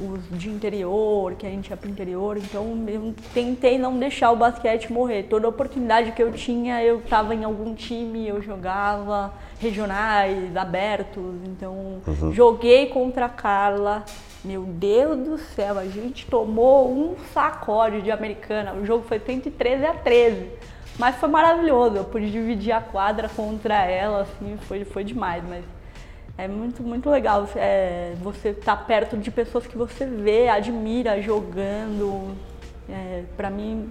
[0.00, 4.36] os de interior, que a gente ia pro interior, então eu tentei não deixar o
[4.36, 5.24] basquete morrer.
[5.24, 12.00] Toda oportunidade que eu tinha, eu estava em algum time, eu jogava regionais, abertos, então
[12.32, 14.04] joguei contra a Carla.
[14.44, 18.74] Meu Deus do céu, a gente tomou um sacode de americana.
[18.74, 20.46] O jogo foi 113 a 13.
[20.98, 25.62] Mas foi maravilhoso, eu pude dividir a quadra contra ela, assim, foi, foi demais, mas
[26.38, 32.34] é muito, muito legal é, você estar perto de pessoas que você vê, admira jogando.
[32.88, 33.90] É, para mim,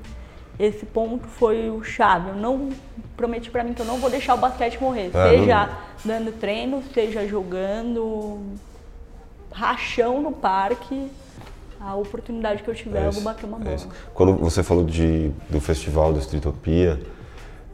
[0.60, 2.29] esse ponto foi o chave.
[2.29, 2.69] Eu não
[3.17, 5.69] prometi para mim que eu não vou deixar o basquete morrer, É, seja
[6.03, 8.39] dando treino, seja jogando
[9.51, 11.10] rachão no parque.
[11.79, 13.77] A oportunidade que eu tiver, eu vou bater uma é bola.
[14.13, 16.99] Quando você falou de, do festival do Streetopia,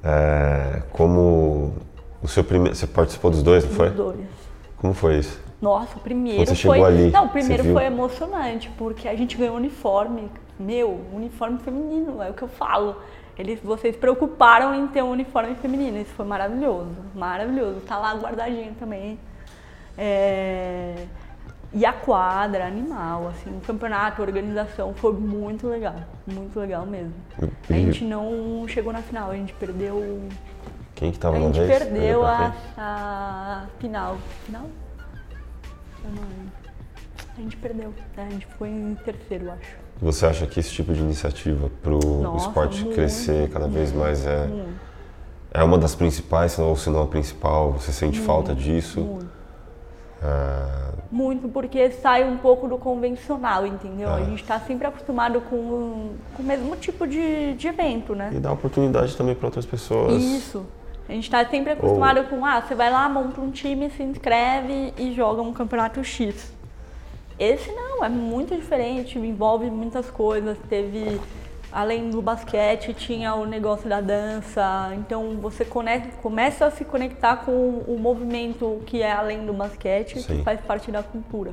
[0.03, 1.73] é, como
[2.21, 3.89] o seu primeiro, você participou dos dois, não foi?
[3.89, 4.40] Dois.
[4.81, 5.39] Como foi isso?
[5.61, 6.77] Nossa, o primeiro você foi.
[6.77, 10.29] chegou ali, não, o primeiro foi emocionante, porque a gente ganhou uniforme.
[10.59, 12.95] Meu, uniforme feminino, é o que eu falo.
[13.37, 15.97] Eles, vocês preocuparam em ter um uniforme feminino.
[15.99, 16.89] Isso foi maravilhoso.
[17.15, 17.79] Maravilhoso.
[17.81, 19.17] Tá lá guardadinho também.
[19.97, 21.05] É,
[21.73, 25.95] E a quadra, animal, assim, o campeonato, a organização foi muito legal.
[26.27, 27.13] Muito legal mesmo.
[27.69, 30.21] A gente não chegou na final, a gente perdeu
[31.01, 31.79] Quem que tava a na gente vez?
[31.79, 32.53] perdeu pra a, quem?
[32.77, 34.17] a final.
[34.45, 34.65] Final?
[36.03, 36.51] Eu não lembro.
[37.35, 37.91] A gente perdeu.
[38.15, 39.77] A gente ficou em terceiro, acho.
[39.99, 44.03] Você acha que esse tipo de iniciativa para o esporte muito, crescer cada vez muito,
[44.03, 44.69] mais é, muito,
[45.51, 47.71] é uma das principais, ou se não a principal?
[47.71, 49.01] Você sente falta disso?
[49.01, 49.41] muito.
[50.21, 54.07] É, Muito, porque sai um pouco do convencional, entendeu?
[54.07, 54.17] Ah.
[54.17, 58.29] A gente está sempre acostumado com, com o mesmo tipo de, de evento, né?
[58.31, 60.21] e dá oportunidade também para outras pessoas.
[60.21, 60.63] Isso.
[61.11, 64.93] A gente está sempre acostumado com, ah, você vai lá, monta um time, se inscreve
[64.97, 66.53] e joga um campeonato X.
[67.37, 70.57] Esse não, é muito diferente, envolve muitas coisas.
[70.69, 71.19] Teve,
[71.69, 74.93] além do basquete, tinha o negócio da dança.
[74.95, 80.21] Então você conecta, começa a se conectar com o movimento que é além do basquete,
[80.21, 80.37] Sim.
[80.37, 81.51] que faz parte da cultura.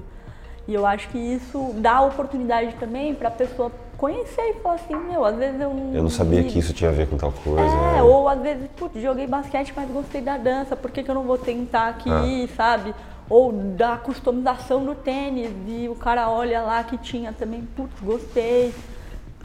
[0.68, 4.94] E eu acho que isso dá oportunidade também para a pessoa conhecer e falar assim,
[4.94, 5.92] meu, às vezes eu não.
[5.94, 7.60] Eu não sabia que isso tinha a ver com tal coisa.
[7.60, 8.02] é, né?
[8.02, 11.24] ou às vezes, putz, joguei basquete, mas gostei da dança, por que, que eu não
[11.24, 12.48] vou tentar aqui, Ah.
[12.56, 12.94] sabe?
[13.28, 18.72] Ou da customização do tênis, e o cara olha lá que tinha também, putz, gostei.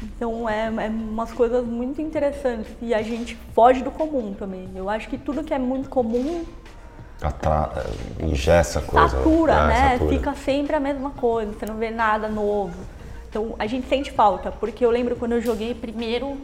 [0.02, 4.70] Então é, é umas coisas muito interessantes e a gente foge do comum também.
[4.76, 6.44] Eu acho que tudo que é muito comum
[7.22, 7.86] Atra...
[8.20, 9.08] Ingessa a coisa.
[9.10, 9.90] satura, É, né?
[9.94, 10.10] satura.
[10.18, 12.74] Fica sempre a mesma coisa, você não vê nada novo.
[13.34, 16.38] Então a gente sente falta, porque eu lembro quando eu joguei primeiro,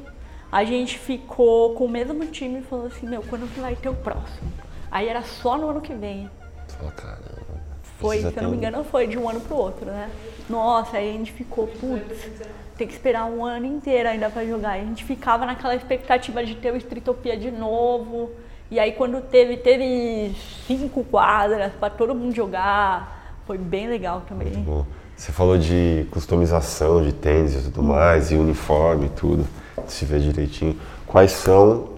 [0.51, 3.93] a gente ficou com o mesmo time e falou assim, meu, quando vai ter o
[3.93, 4.51] próximo?
[4.89, 6.27] Aí era só no ano que vem.
[6.67, 7.61] Fala, caramba.
[7.99, 10.09] Foi, se eu não me engano, foi de um ano pro outro, né?
[10.49, 12.27] Nossa, aí a gente ficou, putz,
[12.75, 14.79] tem que esperar um ano inteiro ainda pra jogar.
[14.79, 18.31] E a gente ficava naquela expectativa de ter o Streetopia de novo.
[18.71, 20.33] E aí quando teve, teve
[20.65, 23.37] cinco quadras pra todo mundo jogar.
[23.45, 24.53] Foi bem legal também.
[24.53, 24.87] Bom,
[25.19, 29.45] Você falou de customização de tênis e tudo mais, e uniforme e tudo,
[29.85, 30.79] se vê direitinho.
[31.05, 31.89] Quais são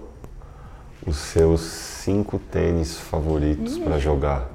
[1.06, 4.48] os seus cinco tênis favoritos para jogar?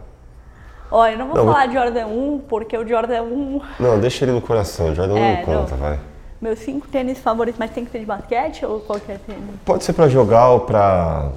[0.92, 4.26] Olha, eu não vou Não, falar de Jordan 1, porque o Jordan 1 Não, deixa
[4.26, 5.78] ele no coração, Jordan É, não conta, não.
[5.84, 6.00] vai.
[6.42, 9.44] Meus cinco tênis favoritos, mas tem que ser de basquete ou qualquer tênis?
[9.64, 11.32] Pode ser para jogar ou para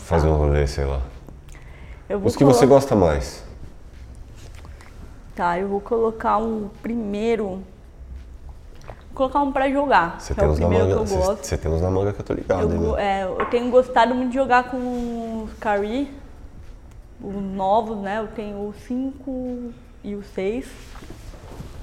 [0.00, 1.00] fazer um rolê, sei lá.
[2.08, 3.44] Vou Os que você colo- gosta mais.
[5.42, 7.64] Tá, eu vou colocar um primeiro.
[8.86, 10.20] Vou colocar um pra jogar.
[10.20, 12.20] Você que tem é uns na manga, que eu você, tem uns na manga que
[12.20, 16.08] eu tô ligado, Eu, é, eu tenho gostado muito de jogar com os Curry,
[17.20, 18.20] os novos, né?
[18.20, 19.72] Eu tenho o 5
[20.04, 20.70] e o 6.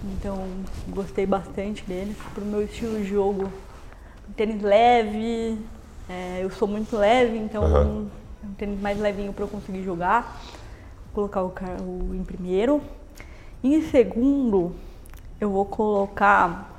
[0.06, 0.38] Então,
[0.88, 2.16] gostei bastante deles.
[2.34, 3.52] Pro meu estilo de jogo,
[4.30, 5.60] um tênis leve.
[6.08, 10.42] é, eu sou muito leve, então é um tênis mais levinho para eu conseguir jogar.
[11.14, 12.82] Vou colocar o, o em primeiro.
[13.64, 14.74] Em segundo,
[15.40, 16.70] eu vou colocar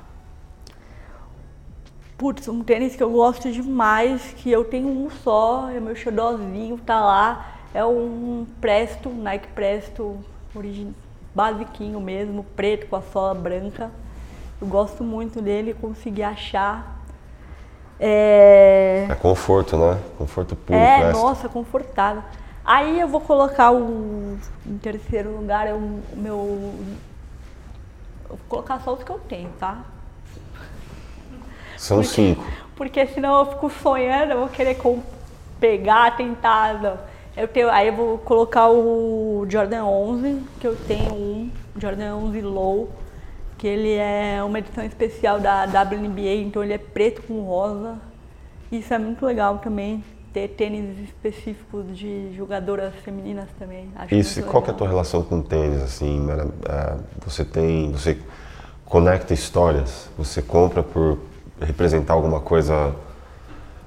[2.21, 6.77] Putz, um tênis que eu gosto demais, que eu tenho um só, é meu xodózinho,
[6.77, 7.55] tá lá.
[7.73, 10.19] É um Presto, Nike Presto,
[10.53, 10.93] origem
[11.33, 13.89] basiquinho mesmo, preto com a sola branca.
[14.61, 17.01] Eu gosto muito dele, consegui achar.
[17.99, 19.97] É, É conforto, né?
[20.19, 21.21] Conforto puro, é, presto.
[21.23, 22.21] nossa, confortável.
[22.63, 25.79] Aí eu vou colocar o em terceiro lugar é o
[26.13, 26.73] meu.
[28.29, 29.83] Eu vou colocar só os que eu tenho, tá?
[31.77, 32.43] São cinco.
[32.75, 35.01] Porque senão eu fico sonhando, eu vou querer com-
[35.59, 36.79] pegar, tentar.
[36.81, 36.97] não.
[37.35, 42.41] Eu tenho, aí eu vou colocar o Jordan 11, que eu tenho um Jordan 11
[42.41, 42.89] Low,
[43.57, 47.97] que ele é uma edição especial da WNBA, então ele é preto com rosa.
[48.71, 53.89] Isso é muito legal também, ter tênis específicos de jogadoras femininas também.
[53.95, 56.25] Acho Isso, e qual que é a tua relação com tênis, assim?
[56.69, 58.17] É, você tem, você
[58.85, 61.17] conecta histórias, você compra por
[61.59, 62.95] representar alguma coisa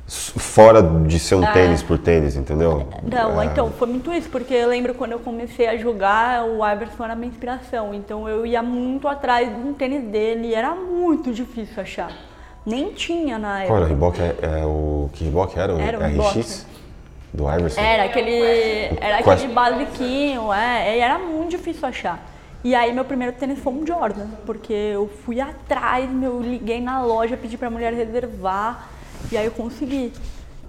[0.06, 1.52] fora de ser um Ah.
[1.52, 2.86] tênis por tênis, entendeu?
[3.02, 6.66] Não, É, então, foi muito isso, porque eu lembro quando eu comecei a jogar, o
[6.66, 7.94] Iverson era minha inspiração.
[7.94, 12.12] Então eu ia muito atrás de um tênis dele era muito difícil achar.
[12.66, 14.20] Nem tinha na Qual era o época.
[14.20, 14.20] Reebok?
[14.20, 15.74] É, é o que Reebok era?
[15.74, 16.66] O Era o RX?
[17.32, 17.80] Do Iverson?
[17.80, 18.40] Era aquele,
[19.00, 22.24] era aquele basiquinho, é, e era muito difícil achar.
[22.62, 27.04] E aí meu primeiro tênis foi um Jordan, porque eu fui atrás, meu, liguei na
[27.04, 28.88] loja, pedi pra mulher reservar,
[29.30, 30.12] e aí eu consegui.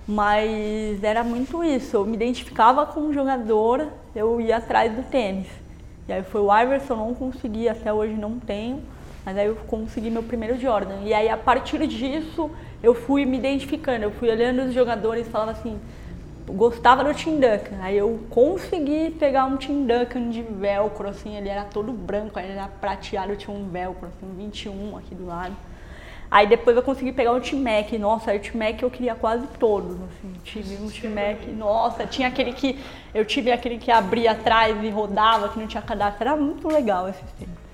[0.08, 5.48] Mas era muito isso, eu me identificava com o jogador, eu ia atrás do tênis.
[6.08, 8.82] E aí foi o Iverson, não consegui, até hoje não tenho,
[9.26, 11.02] mas aí eu consegui meu primeiro Jordan.
[11.04, 12.52] E aí a partir disso
[12.84, 15.80] eu fui me identificando, eu fui olhando os jogadores e falava assim,
[16.48, 17.78] gostava do Tim Duncan.
[17.82, 22.52] Aí eu consegui pegar um Tim Duncan de velcro, assim, ele era todo branco, ele
[22.52, 25.56] era prateado, tinha um velcro, assim, um 21 aqui do lado.
[26.30, 29.48] Aí depois eu consegui pegar o Tim Mac, nossa, o Tim Mac eu queria quase
[29.60, 32.80] todos, assim, tive um Tim Mac, nossa, tinha aquele que,
[33.14, 37.08] eu tive aquele que abria atrás e rodava, que não tinha cadastro, era muito legal
[37.08, 37.65] esse tempo.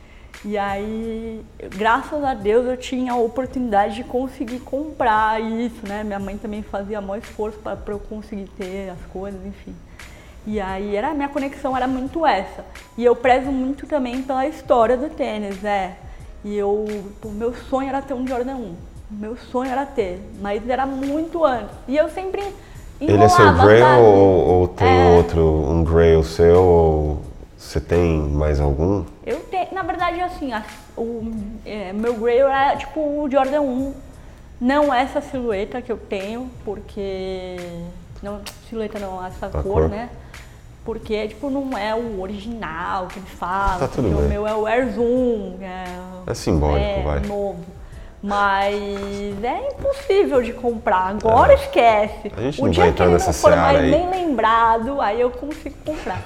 [0.44, 1.42] E aí,
[1.78, 6.04] graças a Deus, eu tinha a oportunidade de conseguir comprar isso, né?
[6.04, 9.76] Minha mãe também fazia maior esforço para eu conseguir ter as coisas, enfim.
[10.48, 12.66] E aí, era, a minha conexão era muito essa.
[12.98, 15.96] E eu prezo muito também pela história do tênis, é.
[16.44, 16.86] E eu,
[17.24, 18.60] o meu sonho era ter um Jordan 1.
[18.60, 18.76] O
[19.12, 21.76] meu sonho era ter, mas era muito antes.
[21.88, 22.42] E eu sempre
[23.00, 24.02] Ele é seu enrolava, Grail sabe?
[24.02, 25.18] ou, ou tem É.
[25.18, 27.22] outro, um Grail seu, ou
[27.56, 29.04] você tem mais algum?
[29.24, 30.64] Eu tenho, na verdade, assim, a-
[30.96, 31.32] o
[31.66, 33.94] é, meu Grail é tipo o Jordan 1.
[34.60, 37.58] Não essa silhueta que eu tenho, porque.
[38.22, 38.40] Não,
[38.70, 39.90] silhueta não, essa cor, cor.
[39.90, 40.10] né?
[40.86, 43.80] Porque, tipo, não é o original que eles falam.
[43.80, 44.14] Tá tudo bem.
[44.26, 45.58] O meu é o Air Zoom.
[45.62, 45.86] É,
[46.28, 47.20] É simbólico, é vai.
[47.22, 47.64] novo.
[48.22, 48.76] Mas
[49.44, 51.08] é impossível de comprar.
[51.10, 52.32] Agora esquece.
[52.38, 53.90] A gente o não dia vai que entrar ele nessa não for mais aí.
[53.92, 56.22] nem lembrado, aí eu consigo comprar.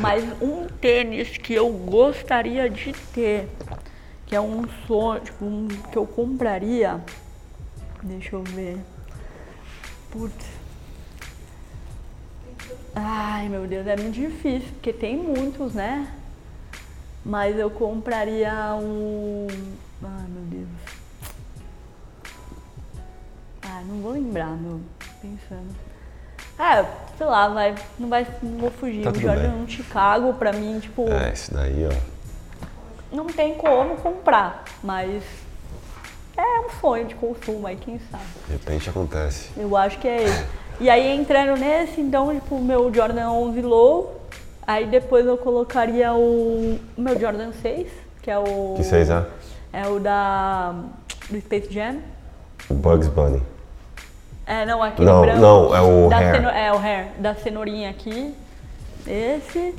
[0.00, 3.50] Mas um tênis que eu gostaria de ter,
[4.24, 7.04] que é um sonho, tipo, um que eu compraria.
[8.02, 8.78] Deixa eu ver.
[10.10, 10.46] Putz.
[12.94, 16.10] Ai meu Deus, é muito difícil, porque tem muitos, né?
[17.22, 19.46] Mas eu compraria um.
[20.02, 20.68] Ai meu Deus.
[23.62, 24.80] Ah, não vou lembrar, meu.
[25.20, 25.89] Pensando.
[26.60, 26.84] É,
[27.16, 29.02] sei lá, vai, não vai, não vou fugir.
[29.02, 29.62] Tá o Jordan bem.
[29.64, 33.16] 1 Chicago, pra mim, tipo, É, esse daí, ó.
[33.16, 35.22] não tem como comprar, mas
[36.36, 38.24] é um sonho de consumo aí, quem sabe.
[38.46, 39.48] De repente acontece.
[39.56, 40.44] Eu acho que é esse.
[40.80, 44.20] E aí entrando nesse, então, tipo, o meu Jordan 11 Low,
[44.66, 47.88] aí depois eu colocaria o meu Jordan 6,
[48.22, 49.26] que é o Que vocês, ah?
[49.72, 50.74] é o da
[51.30, 51.98] do Space Jam.
[52.68, 53.42] O Bugs Bunny.
[54.50, 55.38] É, não, aquele Não, branco.
[55.40, 56.34] não, é o hair.
[56.34, 58.34] ceno- é o hair, da cenourinha aqui.
[59.06, 59.76] Esse.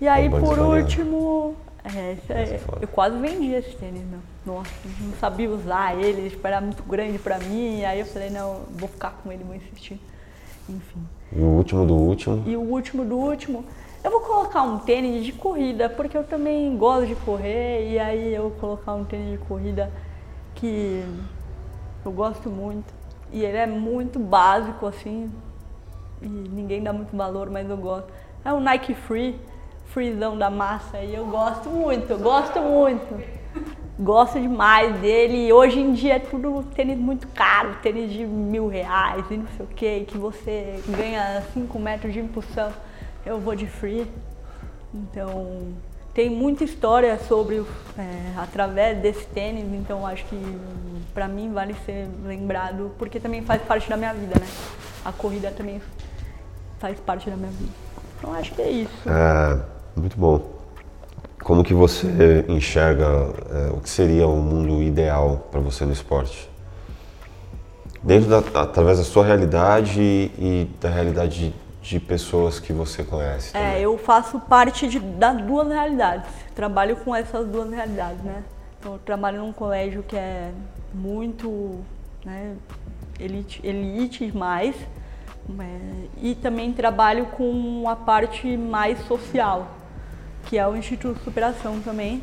[0.00, 4.20] E aí, Bugs por último, é, esse aí, é eu quase vendi esse tênis, meu.
[4.46, 7.82] Nossa, não sabia usar ele, tipo, era muito grande pra mim.
[7.84, 10.00] Aí eu falei, não, vou ficar com ele, vou insistir.
[10.68, 11.00] Enfim.
[11.32, 12.44] E o último do último.
[12.46, 13.64] E o último do último,
[14.04, 18.32] eu vou colocar um tênis de corrida, porque eu também gosto de correr, e aí
[18.32, 19.90] eu vou colocar um tênis de corrida
[20.54, 21.04] que
[22.06, 22.93] eu gosto muito.
[23.34, 25.28] E ele é muito básico, assim,
[26.22, 28.06] e ninguém dá muito valor, mas eu gosto.
[28.44, 29.40] É o Nike Free,
[29.86, 33.44] freezão da massa, e eu gosto muito, eu gosto muito.
[33.98, 35.48] Gosto demais dele.
[35.48, 39.48] E hoje em dia é tudo tênis muito caro, tênis de mil reais e não
[39.56, 42.72] sei o que, que você ganha 5 metros de impulsão.
[43.26, 44.06] Eu vou de free.
[44.94, 45.74] Então
[46.14, 47.64] tem muita história sobre
[47.98, 50.58] é, através desse tênis, então acho que
[51.12, 54.46] pra mim vale ser lembrado, porque também faz parte da minha vida, né?
[55.04, 55.82] A corrida também
[56.78, 57.72] faz parte da minha vida.
[58.16, 59.08] Então acho que é isso.
[59.08, 59.60] É,
[59.96, 60.40] muito bom.
[61.42, 63.04] Como que você enxerga
[63.50, 66.48] é, o que seria o mundo ideal para você no esporte?
[68.02, 71.54] Dentro da, através da sua realidade e da realidade
[71.84, 73.56] de, pessoas que você conhece.
[73.56, 73.82] É, também.
[73.82, 76.28] eu faço parte de, das duas realidades.
[76.54, 78.42] Trabalho com essas duas realidades, né?
[78.80, 80.50] Então, eu trabalho num colégio que é
[80.92, 81.80] muito
[82.24, 82.56] né,
[83.20, 84.74] elite, elite mais.
[85.60, 89.68] é, e também trabalho com a parte mais social,
[90.46, 92.22] que é o Instituto de Superação também.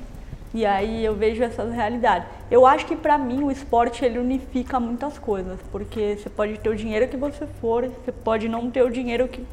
[0.53, 2.27] E aí eu vejo essas realidades.
[2.49, 6.69] Eu acho que pra mim o esporte ele unifica muitas coisas, porque você pode ter
[6.69, 9.45] o dinheiro que você for, você pode não ter o dinheiro que,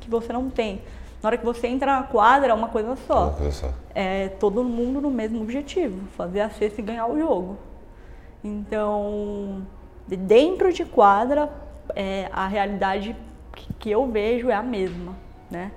[0.00, 0.82] que você não tem.
[1.22, 3.28] Na hora que você entra na quadra é uma coisa só.
[3.28, 3.72] Uma coisa só.
[3.94, 7.56] É todo mundo no mesmo objetivo, fazer a cesta e ganhar o jogo.
[8.44, 9.62] Então,
[10.06, 11.48] de dentro de quadra,
[11.94, 13.16] é, a realidade
[13.54, 15.14] que, que eu vejo é a mesma,
[15.50, 15.70] né?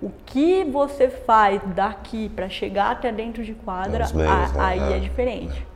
[0.00, 4.52] O que você faz daqui para chegar até dentro de quadra, Os meios, a- né?
[4.58, 4.96] aí É.
[4.96, 5.66] é diferente.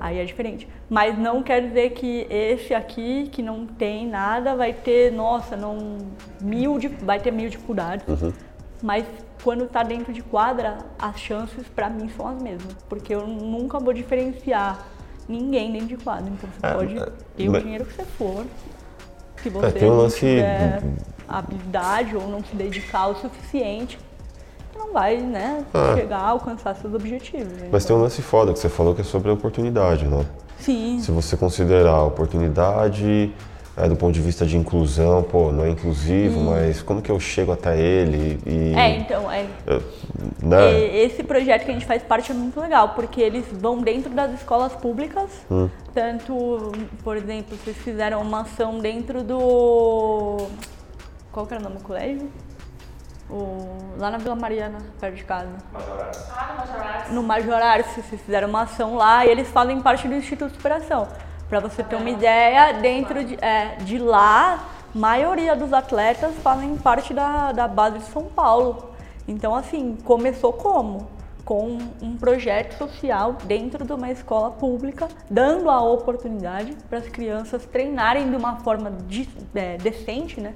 [0.00, 0.68] Aí é diferente.
[0.90, 5.98] Mas não quer dizer que esse aqui, que não tem nada, vai ter, nossa, não,
[6.40, 8.06] mil, di- vai ter mil dificuldades.
[8.22, 8.32] Uhum.
[8.82, 9.04] Mas
[9.42, 12.74] quando tá dentro de quadra, as chances pra mim são as mesmas.
[12.88, 14.86] Porque eu nunca vou diferenciar
[15.28, 16.30] ninguém dentro de quadra.
[16.30, 17.06] Então você É, pode é,
[17.36, 18.44] ter o mas- dinheiro que você for.
[19.42, 20.82] Se você tem um lance- tiver
[21.28, 23.98] habilidade ou não se dedicar o suficiente,
[24.76, 25.94] não vai né, Ah.
[25.96, 27.52] chegar a alcançar seus objetivos.
[27.70, 30.24] Mas tem Então, um lance foda que você falou que é sobre a oportunidade, né?
[30.58, 33.32] Sim, Se você considerar a oportunidade
[33.76, 37.20] é, do ponto de vista de inclusão, pô, não é inclusivo, mas como que eu
[37.20, 38.72] chego até ele e...
[38.74, 39.44] é, então, é,
[40.42, 40.72] né?
[40.78, 44.08] E Esse projeto que a gente faz parte é muito legal, porque eles vão dentro
[44.14, 45.68] das escolas públicas, Hum.
[45.92, 46.72] tanto,
[47.04, 50.38] por exemplo, vocês fizeram uma ação dentro do.
[51.36, 52.32] Qual que era o nome do colégio?
[53.28, 53.98] O...
[53.98, 55.50] Lá na Vila Mariana, perto de casa.
[55.74, 57.12] Ah, no Majorato.
[57.12, 61.06] No Majorário, vocês fizeram uma ação lá e eles fazem parte do Instituto de Superação.
[61.46, 64.64] Pra você ter uma ideia, dentro de, é, de lá,
[64.94, 68.92] a maioria dos atletas fazem parte da, da base de São Paulo.
[69.28, 71.06] Então, assim, começou como?
[71.44, 77.66] Com um projeto social dentro de uma escola pública, dando a oportunidade para as crianças
[77.66, 80.54] treinarem de uma forma de- é, decente, né?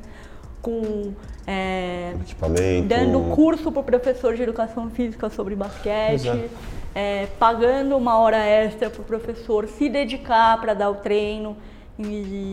[0.62, 1.12] Com
[1.46, 2.88] é, Equipamento...
[2.88, 6.50] dando curso para o professor de educação física sobre basquete,
[6.94, 7.26] é.
[7.38, 11.56] pagando uma hora extra para o professor se dedicar para dar o treino
[11.98, 12.04] e,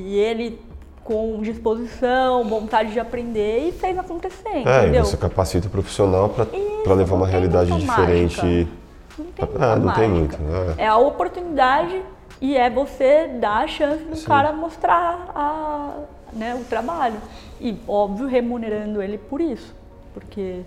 [0.08, 0.60] e ele
[1.04, 5.06] com disposição, vontade de aprender e fez acontecer, É, e entendeu?
[5.06, 8.38] você capacita o profissional para levar uma realidade diferente.
[8.42, 8.72] mágica.
[9.18, 10.38] Não tem Ah, não tem muito.
[10.38, 10.76] né?
[10.78, 12.02] É a oportunidade
[12.42, 14.26] e é você dar a chance do Sim.
[14.26, 15.94] cara mostrar a,
[16.34, 17.20] né, o trabalho.
[17.60, 19.74] E, óbvio, remunerando ele por isso.
[20.14, 20.62] Porque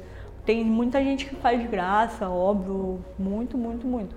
[0.44, 4.14] tem muita gente que faz de graça, óbvio, muito, muito, muito.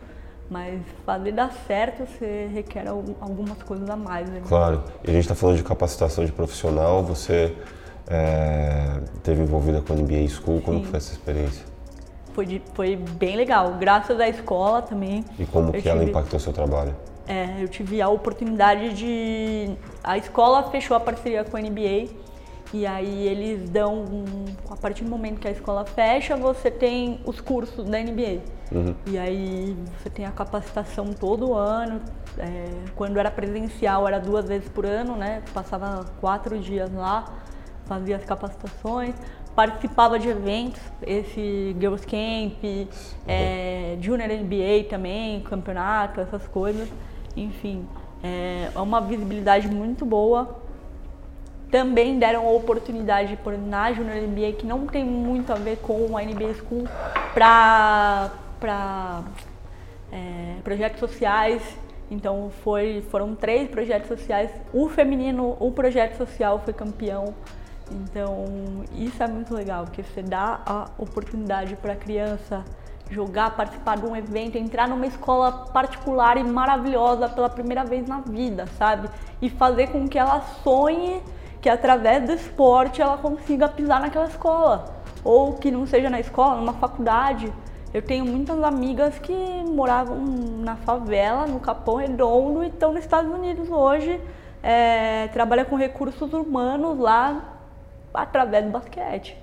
[0.49, 4.29] Mas fazer dar certo, você requer al- algumas coisas a mais.
[4.29, 4.41] Né?
[4.47, 4.83] Claro.
[5.03, 7.01] E a gente está falando de capacitação de profissional.
[7.03, 7.55] Você
[8.07, 10.61] é, teve envolvida com a NBA School.
[10.61, 10.85] Como Sim.
[10.85, 11.65] foi essa experiência?
[12.33, 13.75] Foi, de- foi bem legal.
[13.79, 15.23] Graças à escola também.
[15.39, 16.93] E como que ela tive- impactou o seu trabalho?
[17.27, 19.75] É, eu tive a oportunidade de.
[20.03, 22.09] A escola fechou a parceria com a NBA
[22.73, 27.21] E aí eles dão, um, a partir do momento que a escola fecha, você tem
[27.25, 28.41] os cursos da NBA.
[28.71, 28.95] Uhum.
[29.05, 32.01] E aí você tem a capacitação todo ano.
[32.37, 35.43] É, quando era presencial era duas vezes por ano, né?
[35.53, 37.25] Passava quatro dias lá,
[37.85, 39.13] fazia as capacitações,
[39.55, 42.89] participava de eventos, esse Girls Camp,
[43.27, 46.89] é, Junior NBA também, campeonato, essas coisas.
[47.35, 47.87] Enfim,
[48.23, 50.63] é uma visibilidade muito boa
[51.73, 56.15] também deram a oportunidade por, na Junior NBA, que não tem muito a ver com
[56.15, 56.87] a NBA School,
[57.33, 59.23] para
[60.11, 61.63] é, projetos sociais.
[62.11, 64.51] Então foi, foram três projetos sociais.
[64.71, 67.33] O feminino, o projeto social foi campeão.
[67.91, 68.45] Então
[68.93, 72.63] isso é muito legal, porque você dá a oportunidade para a criança
[73.13, 78.19] jogar, participar de um evento, entrar numa escola particular e maravilhosa pela primeira vez na
[78.19, 79.09] vida, sabe?
[79.41, 81.21] E fazer com que ela sonhe
[81.61, 85.01] que através do esporte ela consiga pisar naquela escola.
[85.23, 87.51] Ou que não seja na escola, numa faculdade.
[87.93, 89.33] Eu tenho muitas amigas que
[89.63, 90.17] moravam
[90.59, 94.19] na favela, no Capão Redondo, e estão nos Estados Unidos hoje.
[94.61, 97.55] É, trabalha com recursos humanos lá
[98.13, 99.37] através do basquete.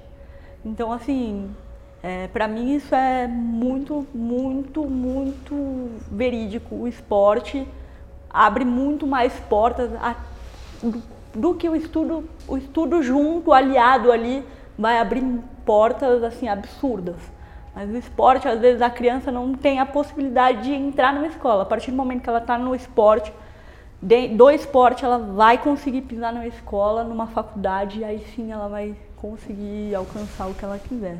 [0.63, 1.55] Então, assim,
[2.03, 6.75] é, para mim isso é muito, muito, muito verídico.
[6.75, 7.67] O esporte
[8.29, 10.17] abre muito mais portas a,
[10.83, 11.03] do,
[11.35, 14.45] do que o estudo, o estudo junto, aliado ali,
[14.79, 15.23] vai abrir
[15.65, 17.17] portas assim absurdas.
[17.75, 21.63] Mas o esporte, às vezes a criança não tem a possibilidade de entrar numa escola.
[21.63, 23.33] A partir do momento que ela está no esporte,
[24.03, 28.69] de, do esporte, ela vai conseguir pisar numa escola, numa faculdade, e aí sim ela
[28.69, 31.19] vai conseguir alcançar o que ela quiser.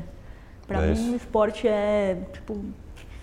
[0.71, 2.63] Para É mim, o esporte é, tipo,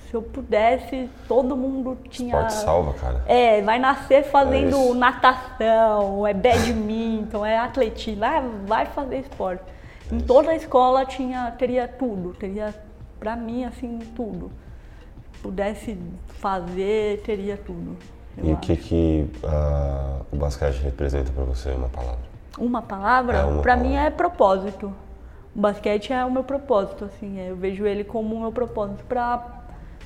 [0.09, 2.34] se eu pudesse, todo mundo tinha.
[2.34, 3.22] Esporte salva, cara.
[3.26, 4.94] É, vai nascer fazendo isso.
[4.94, 9.62] natação, é badminton, é atletismo, vai, vai fazer esporte.
[10.11, 12.74] Em toda a escola tinha, teria tudo, teria,
[13.20, 14.51] pra mim, assim, tudo.
[15.42, 15.96] Pudesse
[16.40, 17.96] fazer, teria tudo.
[18.42, 22.20] E o que, que ah, o basquete representa pra você, uma palavra?
[22.59, 23.76] Uma palavra, É, palavra.
[23.76, 24.92] mim é propósito.
[25.59, 29.45] O basquete é o meu propósito, assim, eu vejo ele como o meu propósito pra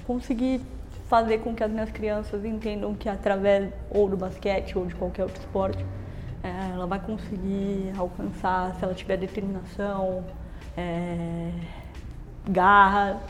[0.06, 0.62] conseguir
[1.08, 5.24] fazer com que as minhas crianças entendam que através ou do basquete ou de qualquer
[5.24, 5.84] outro esporte,
[6.42, 10.24] é, ela vai conseguir alcançar se ela tiver determinação,
[10.74, 11.50] é,
[12.48, 13.20] garra,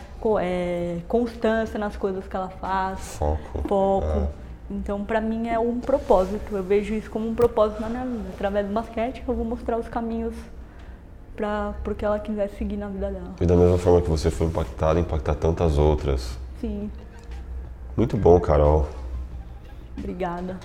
[0.41, 3.62] é, constância nas coisas que ela faz Foco.
[3.66, 4.07] foco.
[4.07, 4.29] Ah.
[4.70, 6.57] Então, pra mim é um propósito.
[6.57, 8.29] Eu vejo isso como um propósito na minha vida.
[8.33, 10.37] Através do basquete, eu vou mostrar os caminhos
[11.37, 13.35] para o que ela quiser seguir na vida dela.
[13.41, 16.39] E da mesma forma que você foi impactada, impactar tantas outras.
[16.61, 16.91] Sim,
[17.97, 18.89] Muito bom, Carol.
[19.99, 20.59] obrigada.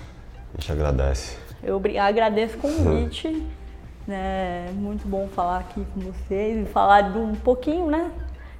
[0.54, 1.36] A gente agradece.
[1.62, 3.46] Eu agradeço o convite.
[4.10, 8.10] É muito bom falar aqui com vocês e falar de um pouquinho, né?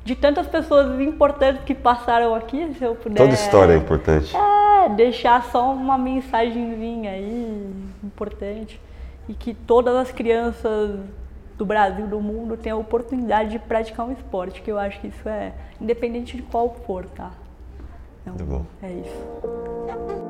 [0.05, 3.17] De tantas pessoas importantes que passaram aqui, se eu puder.
[3.17, 4.37] Toda história é importante.
[4.37, 7.73] É, deixar só uma mensagenzinha aí
[8.05, 8.79] importante
[9.27, 11.01] e que todas as crianças
[11.59, 15.09] do Brasil, do mundo, tenham a oportunidade de praticar um esporte, que eu acho que
[15.09, 17.33] isso é independente de qual for, tá?
[18.23, 18.65] Então, Muito bom.
[18.81, 20.29] É isso.